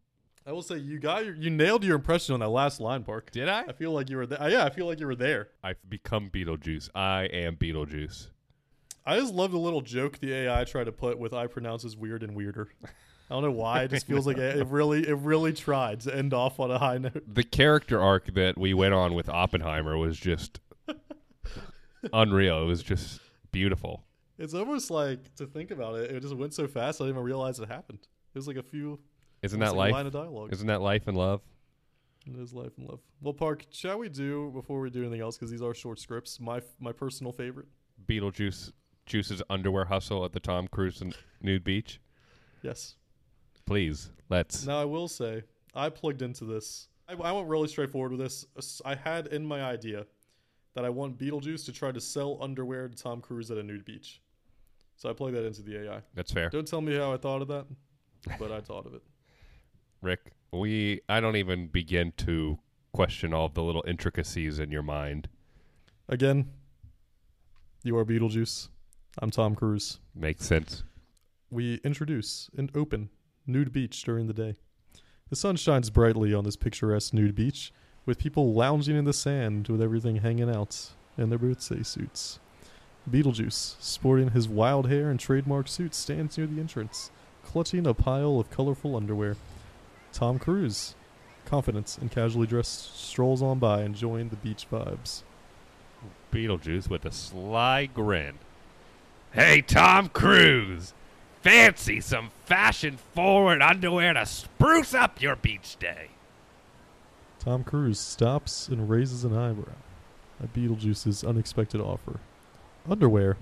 [0.45, 3.31] I will say you got your, you nailed your impression on that last line, Park.
[3.31, 3.65] Did I?
[3.67, 4.49] I feel like you were there.
[4.49, 5.49] Yeah, I feel like you were there.
[5.63, 6.89] I've become Beetlejuice.
[6.95, 8.27] I am Beetlejuice.
[9.05, 11.95] I just love the little joke the AI tried to put with "I pronounce as
[11.95, 13.83] weird and weirder." I don't know why.
[13.83, 16.79] It just feels like it, it really, it really tried to end off on a
[16.79, 17.23] high note.
[17.27, 20.59] The character arc that we went on with Oppenheimer was just
[22.13, 22.63] unreal.
[22.63, 24.03] It was just beautiful.
[24.39, 26.09] It's almost like to think about it.
[26.09, 27.01] It just went so fast.
[27.01, 27.99] I didn't even realize it happened.
[28.39, 28.97] It was like a few.
[29.41, 29.91] Isn't that life?
[29.91, 30.53] line of dialogue.
[30.53, 31.41] Isn't that life and love?
[32.25, 33.01] It is life and love.
[33.21, 35.35] Well, Park, shall we do before we do anything else?
[35.35, 36.39] Because these are short scripts.
[36.39, 37.67] My my personal favorite.
[38.07, 38.71] Beetlejuice
[39.05, 41.99] Juice's underwear hustle at the Tom Cruise and nude beach.
[42.61, 42.95] Yes.
[43.65, 44.65] Please, let's.
[44.65, 45.43] Now I will say
[45.75, 46.87] I plugged into this.
[47.09, 48.45] I, I went really straightforward with this.
[48.85, 50.05] I had in my idea
[50.75, 53.83] that I want Beetlejuice to try to sell underwear to Tom Cruise at a nude
[53.83, 54.21] beach.
[54.95, 56.01] So I plugged that into the AI.
[56.13, 56.49] That's fair.
[56.49, 57.65] Don't tell me how I thought of that,
[58.39, 59.01] but I thought of it.
[60.01, 62.59] Rick, we I don't even begin to
[62.93, 65.29] question all of the little intricacies in your mind.
[66.07, 66.49] Again,
[67.83, 68.69] you are Beetlejuice.
[69.19, 69.99] I'm Tom Cruise.
[70.15, 70.83] Makes sense.
[71.51, 73.09] We introduce an open
[73.45, 74.55] nude beach during the day.
[75.29, 77.71] The sun shines brightly on this picturesque nude beach,
[78.05, 82.39] with people lounging in the sand with everything hanging out in their birthday suits.
[83.09, 87.11] Beetlejuice, sporting his wild hair and trademark suit, stands near the entrance,
[87.51, 89.35] clutching a pile of colorful underwear.
[90.13, 90.93] Tom Cruise,
[91.45, 95.23] confident and casually dressed, strolls on by enjoying the beach vibes.
[96.31, 98.37] Beetlejuice with a sly grin.
[99.31, 100.93] Hey, Tom Cruise!
[101.41, 106.09] Fancy some fashion forward underwear to spruce up your beach day.
[107.39, 109.73] Tom Cruise stops and raises an eyebrow
[110.43, 112.19] at Beetlejuice's unexpected offer.
[112.87, 113.37] Underwear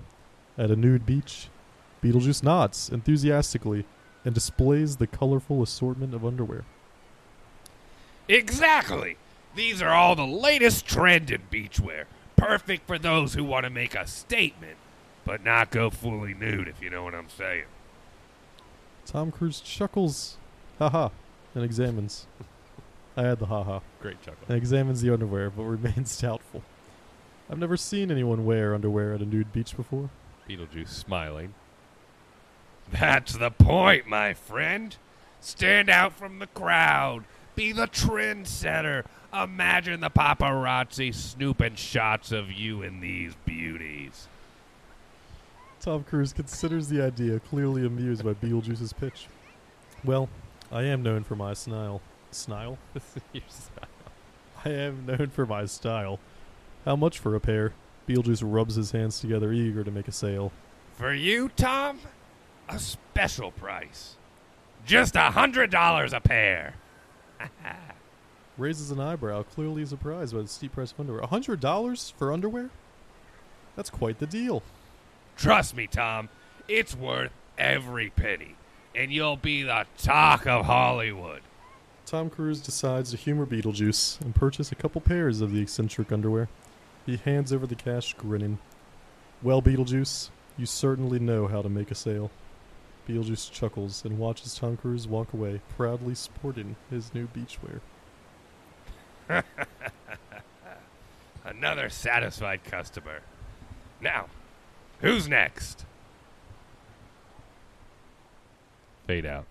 [0.56, 1.48] at a nude beach.
[2.02, 3.84] Beetlejuice nods enthusiastically
[4.28, 6.66] and displays the colorful assortment of underwear.
[8.28, 9.16] Exactly!
[9.56, 12.04] These are all the latest trend in beachwear.
[12.36, 14.76] Perfect for those who want to make a statement,
[15.24, 17.64] but not go fully nude, if you know what I'm saying.
[19.06, 20.36] Tom Cruise chuckles,
[20.78, 21.08] haha,
[21.54, 22.26] and examines.
[23.16, 23.80] I had the haha.
[24.02, 24.44] Great chuckle.
[24.46, 26.62] And examines the underwear, but remains doubtful.
[27.48, 30.10] I've never seen anyone wear underwear at a nude beach before.
[30.46, 31.54] Beetlejuice smiling.
[32.90, 34.96] That's the point, my friend.
[35.40, 37.24] Stand out from the crowd.
[37.54, 39.04] Be the trendsetter.
[39.32, 44.28] Imagine the paparazzi snooping shots of you in these beauties.
[45.80, 49.26] Tom Cruise considers the idea, clearly amused by Beetlejuice's pitch.
[50.04, 50.28] Well,
[50.72, 52.00] I am known for my style.
[52.30, 52.78] Style?
[54.64, 56.18] I am known for my style.
[56.84, 57.72] How much for a pair?
[58.08, 60.52] Beetlejuice rubs his hands together, eager to make a sale.
[60.96, 62.00] For you, Tom,
[62.68, 64.16] a special price.
[64.84, 66.74] Just a hundred dollars a pair.
[68.58, 71.22] Raises an eyebrow, clearly surprised by the steep price of underwear.
[71.22, 72.70] A hundred dollars for underwear?
[73.76, 74.62] That's quite the deal.
[75.36, 76.28] Trust me, Tom,
[76.66, 78.56] it's worth every penny,
[78.94, 81.42] and you'll be the talk of Hollywood.
[82.04, 86.48] Tom Cruise decides to humor Beetlejuice and purchase a couple pairs of the eccentric underwear.
[87.06, 88.58] He hands over the cash, grinning.
[89.42, 92.30] Well, Beetlejuice, you certainly know how to make a sale.
[93.08, 97.80] Beetlejuice chuckles and watches Tom Cruise walk away, proudly sporting his new beachwear.
[101.44, 103.20] Another satisfied customer.
[104.00, 104.26] Now,
[105.00, 105.86] who's next?
[109.06, 109.46] Fade out.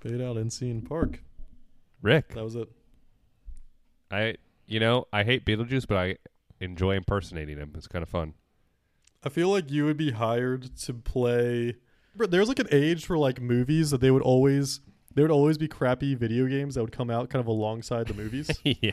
[0.00, 1.22] Fade out and scene park.
[2.02, 2.34] Rick.
[2.34, 2.68] That was it.
[4.10, 4.36] I
[4.66, 6.16] you know, I hate Beetlejuice, but I
[6.60, 7.72] enjoy impersonating him.
[7.76, 8.34] It's kind of fun.
[9.24, 11.76] I feel like you would be hired to play.
[12.26, 14.80] There's like an age for like movies that they would always
[15.14, 18.14] there would always be crappy video games that would come out kind of alongside the
[18.14, 18.48] movies.
[18.64, 18.92] yeah.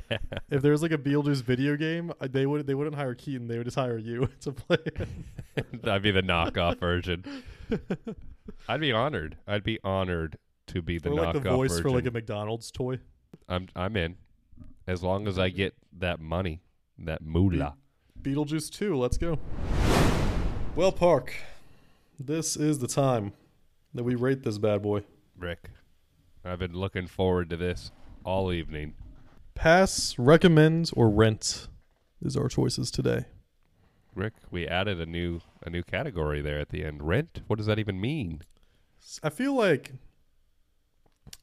[0.50, 3.48] if there was like a Beetlejuice video game, they would they wouldn't hire Keaton.
[3.48, 4.78] They would just hire you to play.
[5.74, 7.24] That'd be the knockoff version.
[8.68, 9.38] I'd be honored.
[9.48, 11.84] I'd be honored to be the or like knockoff the voice version.
[11.84, 13.00] for like a McDonald's toy.
[13.48, 14.16] I'm I'm in.
[14.88, 16.62] As long as I get that money,
[16.98, 17.76] that moolah.
[18.22, 19.38] Beetlejuice 2, let's go.
[20.76, 21.34] Well, Park,
[22.20, 23.34] this is the time
[23.94, 25.04] that we rate this bad boy.
[25.38, 25.70] Rick,
[26.44, 27.92] I've been looking forward to this
[28.24, 28.94] all evening.
[29.56, 31.68] Pass, recommend, or rent
[32.22, 33.26] is our choices today.
[34.16, 37.04] Rick, we added a new a new category there at the end.
[37.04, 37.42] Rent?
[37.48, 38.42] What does that even mean?
[39.22, 39.94] I feel like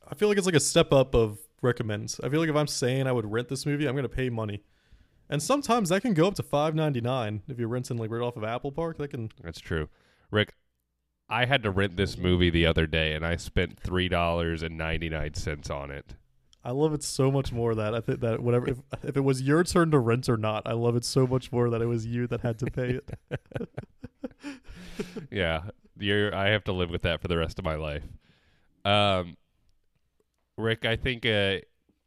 [0.08, 2.20] I feel like it's like a step up of recommends.
[2.20, 4.62] I feel like if I'm saying I would rent this movie, I'm gonna pay money.
[5.30, 8.22] And sometimes that can go up to five ninety nine if you're renting like right
[8.22, 8.98] off of Apple Park.
[8.98, 9.88] That can That's true.
[10.30, 10.54] Rick,
[11.28, 14.76] I had to rent this movie the other day and I spent three dollars and
[14.76, 16.14] ninety nine cents on it.
[16.62, 19.42] I love it so much more that I think that whatever if if it was
[19.42, 22.06] your turn to rent or not, I love it so much more that it was
[22.06, 23.40] you that had to pay it.
[25.30, 25.64] yeah,
[25.98, 28.04] you're, I have to live with that for the rest of my life.
[28.84, 29.36] Um,
[30.56, 31.58] Rick, I think uh,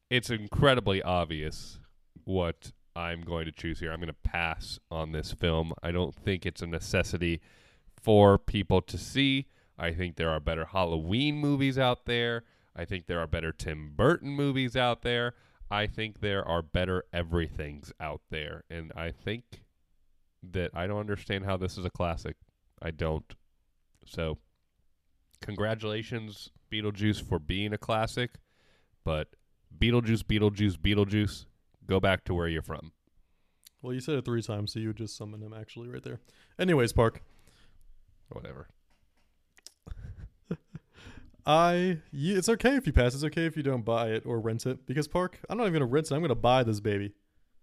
[0.09, 1.79] it's incredibly obvious
[2.23, 3.91] what I'm going to choose here.
[3.91, 5.73] I'm going to pass on this film.
[5.83, 7.41] I don't think it's a necessity
[8.07, 9.47] for people to see.
[9.77, 12.45] I think there are better Halloween movies out there.
[12.73, 15.33] I think there are better Tim Burton movies out there.
[15.69, 18.63] I think there are better everythings out there.
[18.69, 19.63] And I think
[20.41, 22.37] that I don't understand how this is a classic.
[22.81, 23.25] I don't.
[24.05, 24.37] So,
[25.41, 28.35] congratulations, Beetlejuice, for being a classic.
[29.03, 29.35] But
[29.77, 31.45] Beetlejuice, Beetlejuice, Beetlejuice,
[31.85, 32.93] go back to where you're from.
[33.81, 36.21] well, you said it three times, so you just summon him actually right there.
[36.57, 37.21] Anyways, Park,
[38.29, 38.67] Whatever.
[41.45, 43.15] I you, it's okay if you pass.
[43.15, 45.73] It's okay if you don't buy it or rent it because Park, I'm not even
[45.73, 46.15] gonna rent it.
[46.15, 47.13] I'm gonna buy this baby.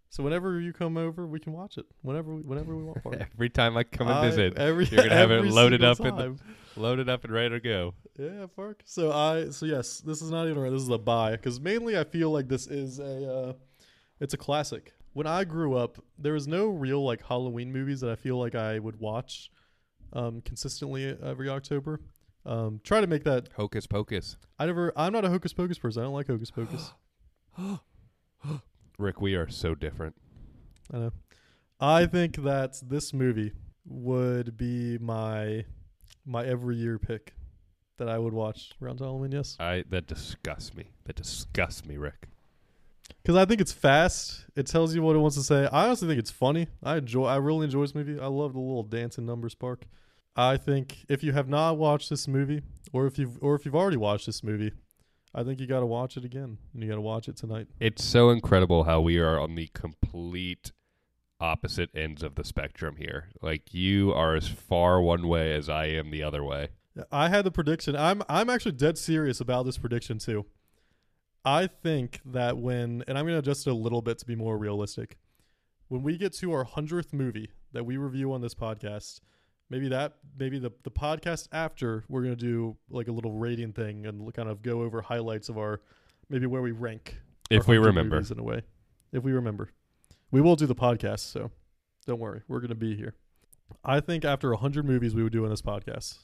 [0.08, 3.02] So whenever you come over, we can watch it whenever we, whenever we want.
[3.02, 3.16] Park.
[3.34, 6.14] Every time I come and I- visit, every, you're gonna have it loaded up in
[6.16, 6.36] the-
[6.76, 7.94] loaded up and ready to go.
[8.18, 8.82] Yeah, Park.
[8.86, 10.70] So I so yes, this is not even right.
[10.70, 13.52] This is a buy because mainly I feel like this is a uh,
[14.20, 14.92] it's a classic.
[15.12, 18.54] When I grew up, there was no real like Halloween movies that I feel like
[18.54, 19.50] I would watch
[20.14, 22.00] um, consistently every October.
[22.46, 23.48] Um, try to make that.
[23.56, 24.36] Hocus Pocus.
[24.58, 24.92] I never.
[24.96, 26.02] I'm not a Hocus Pocus person.
[26.02, 26.92] I don't like Hocus Pocus.
[28.98, 30.14] Rick, we are so different.
[30.92, 31.12] I know.
[31.80, 33.52] I think that this movie
[33.86, 35.64] would be my
[36.24, 37.34] my every year pick
[37.98, 39.32] that I would watch around Halloween.
[39.32, 39.56] Yes.
[39.58, 40.90] I that disgusts me.
[41.04, 42.28] That disgusts me, Rick.
[43.22, 44.44] because I think it's fast.
[44.54, 45.66] It tells you what it wants to say.
[45.66, 46.68] I honestly think it's funny.
[46.82, 47.24] I enjoy.
[47.24, 48.18] I really enjoy this movie.
[48.20, 49.86] I love the little dancing numbers Park.
[50.37, 52.62] I think if you have not watched this movie,
[52.93, 54.72] or if you've or if you've already watched this movie,
[55.35, 57.68] I think you got to watch it again, and you got to watch it tonight.
[57.80, 60.72] It's so incredible how we are on the complete
[61.41, 63.28] opposite ends of the spectrum here.
[63.43, 66.68] Like you are as far one way as I am the other way.
[67.11, 67.97] I had the prediction.
[67.97, 70.47] I'm I'm actually dead serious about this prediction too.
[71.45, 74.35] I think that when and I'm going to adjust it a little bit to be
[74.37, 75.18] more realistic.
[75.89, 79.20] When we get to our 100th movie that we review on this podcast,
[79.70, 83.72] maybe that maybe the the podcast after we're going to do like a little rating
[83.72, 85.80] thing and kind of go over highlights of our
[86.28, 87.18] maybe where we rank
[87.50, 88.18] If we remember.
[88.18, 88.62] in a way.
[89.12, 89.70] If we remember.
[90.30, 91.50] We will do the podcast, so
[92.06, 92.42] don't worry.
[92.48, 93.14] We're going to be here.
[93.84, 96.18] I think after 100 movies we would do in this podcast.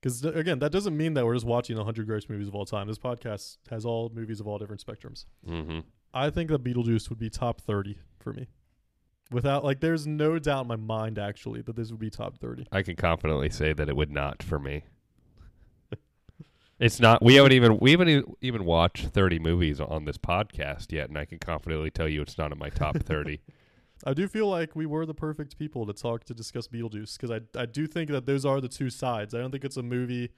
[0.00, 2.86] Because again, that doesn't mean that we're just watching 100 greatest movies of all time.
[2.86, 5.24] This podcast has all movies of all different spectrums.
[5.48, 5.80] Mm-hmm.
[6.14, 8.46] I think that Beetlejuice would be top 30 for me.
[9.30, 12.66] Without like, there's no doubt in my mind actually that this would be top 30.
[12.70, 14.84] I can confidently say that it would not for me.
[16.78, 17.22] It's not.
[17.22, 21.24] We haven't even we haven't even watched thirty movies on this podcast yet, and I
[21.24, 23.40] can confidently tell you it's not in my top thirty.
[24.04, 27.30] I do feel like we were the perfect people to talk to discuss Beetlejuice because
[27.30, 29.34] I I do think that those are the two sides.
[29.34, 30.32] I don't think it's a movie,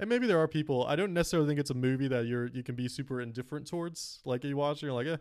[0.00, 0.84] and maybe there are people.
[0.84, 4.18] I don't necessarily think it's a movie that you're you can be super indifferent towards.
[4.24, 5.18] Like you watch it, you're like, eh.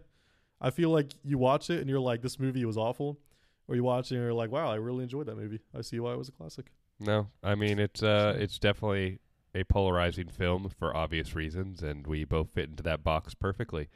[0.60, 3.20] I feel like you watch it and you're like, this movie was awful,
[3.68, 5.60] or you watch it and you're like, wow, I really enjoyed that movie.
[5.78, 6.72] I see why it was a classic.
[6.99, 9.20] no, I mean it's uh it's definitely
[9.53, 13.88] a polarizing film for obvious reasons, and we both fit into that box perfectly.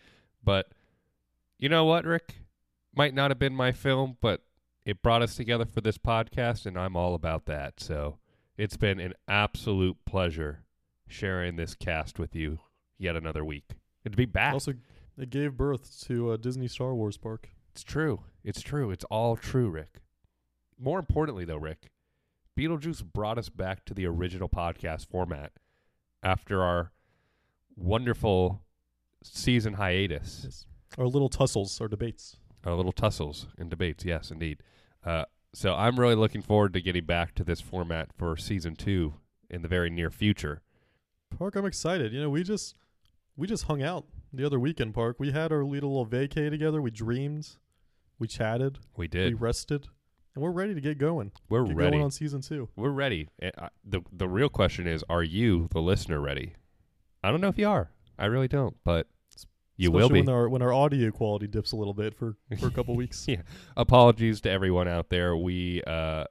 [0.44, 0.72] But
[1.60, 2.36] you know what, Rick?
[2.96, 4.44] Might not have been my film, but
[4.86, 7.80] it brought us together for this podcast, and I'm all about that.
[7.80, 8.18] So
[8.58, 10.64] it's been an absolute pleasure
[11.08, 12.60] sharing this cast with you
[12.98, 13.76] yet another week.
[14.04, 14.54] And to be back.
[14.54, 14.74] Also,
[15.18, 17.50] it gave birth to a Disney Star Wars park.
[17.72, 18.22] It's true.
[18.44, 18.92] It's true.
[18.92, 20.02] It's all true, Rick.
[20.80, 21.92] More importantly, though, Rick,
[22.58, 25.52] Beetlejuice brought us back to the original podcast format
[26.24, 26.92] after our
[27.76, 28.62] wonderful
[29.24, 30.42] season hiatus.
[30.44, 30.66] Yes.
[30.98, 32.38] Our little tussles, our debates.
[32.66, 34.62] Our little tussles and debates, yes, indeed.
[35.06, 39.16] Uh, so I'm really looking forward to getting back to this format for season two
[39.50, 40.62] in the very near future.
[41.38, 42.14] Park, I'm excited.
[42.14, 42.76] You know, we just
[43.36, 45.18] we just hung out the other weekend, Park.
[45.20, 46.82] We had our little vacay together.
[46.82, 47.50] We dreamed,
[48.20, 49.88] we chatted, We did, we rested,
[50.36, 51.32] and we're ready to get going.
[51.50, 51.92] We're get ready.
[51.92, 52.70] going on season two.
[52.76, 53.30] We're ready.
[53.42, 56.54] Uh, I- the The real question is, are you, the listener, ready?
[57.24, 57.92] I don't know if you are.
[58.18, 59.08] I really don't, but
[59.78, 60.22] you will be.
[60.22, 63.26] when our when our audio quality dips a little bit for for a couple weeks.
[63.28, 63.42] Yeah.
[63.76, 65.36] Apologies to everyone out there.
[65.36, 66.26] We uh,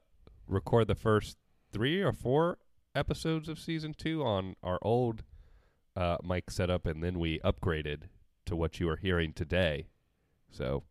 [0.47, 1.37] record the first
[1.71, 2.57] three or four
[2.95, 5.23] episodes of season two on our old
[5.95, 8.03] uh, mic setup, and then we upgraded
[8.45, 9.87] to what you are hearing today.
[10.49, 10.83] So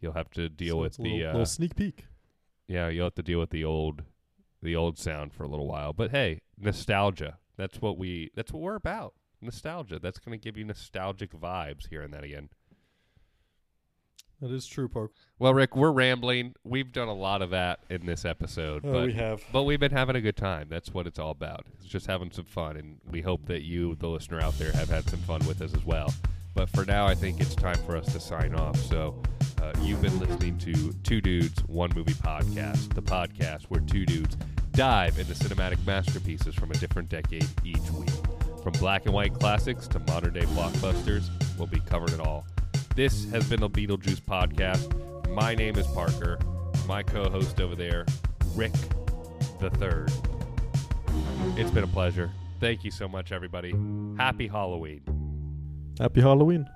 [0.00, 2.06] you'll have to deal So with the little, uh, little sneak peek.
[2.66, 4.02] yeah, you'll have to deal with the old
[4.62, 5.92] the old sound for a little while.
[5.92, 7.38] But hey, nostalgia.
[7.56, 9.14] That's what we that's what we're about.
[9.40, 9.98] Nostalgia.
[9.98, 12.48] That's going to give you nostalgic vibes hearing that again.
[14.42, 15.12] That is true, Park.
[15.38, 16.54] Well, Rick, we're rambling.
[16.64, 19.40] We've done a lot of that in this episode, Oh, but we have.
[19.52, 20.66] but we've been having a good time.
[20.68, 21.64] That's what it's all about.
[21.78, 24.88] It's just having some fun, and we hope that you, the listener out there, have
[24.90, 26.12] had some fun with us as well.
[26.56, 28.76] But for now, I think it's time for us to sign off.
[28.78, 29.22] So
[29.62, 34.36] uh, you've been listening to Two Dudes, One Movie Podcast, the podcast where two dudes
[34.72, 38.10] dive into cinematic masterpieces from a different decade each week.
[38.64, 41.28] From black and white classics to modern day blockbusters,
[41.58, 42.44] we'll be covering it all.
[42.94, 44.94] This has been the Beetlejuice Podcast.
[45.30, 46.38] My name is Parker.
[46.86, 48.04] My co host over there,
[48.54, 48.72] Rick
[49.60, 50.12] the Third.
[51.56, 52.30] It's been a pleasure.
[52.60, 53.72] Thank you so much, everybody.
[54.18, 55.00] Happy Halloween.
[55.98, 56.68] Happy Halloween.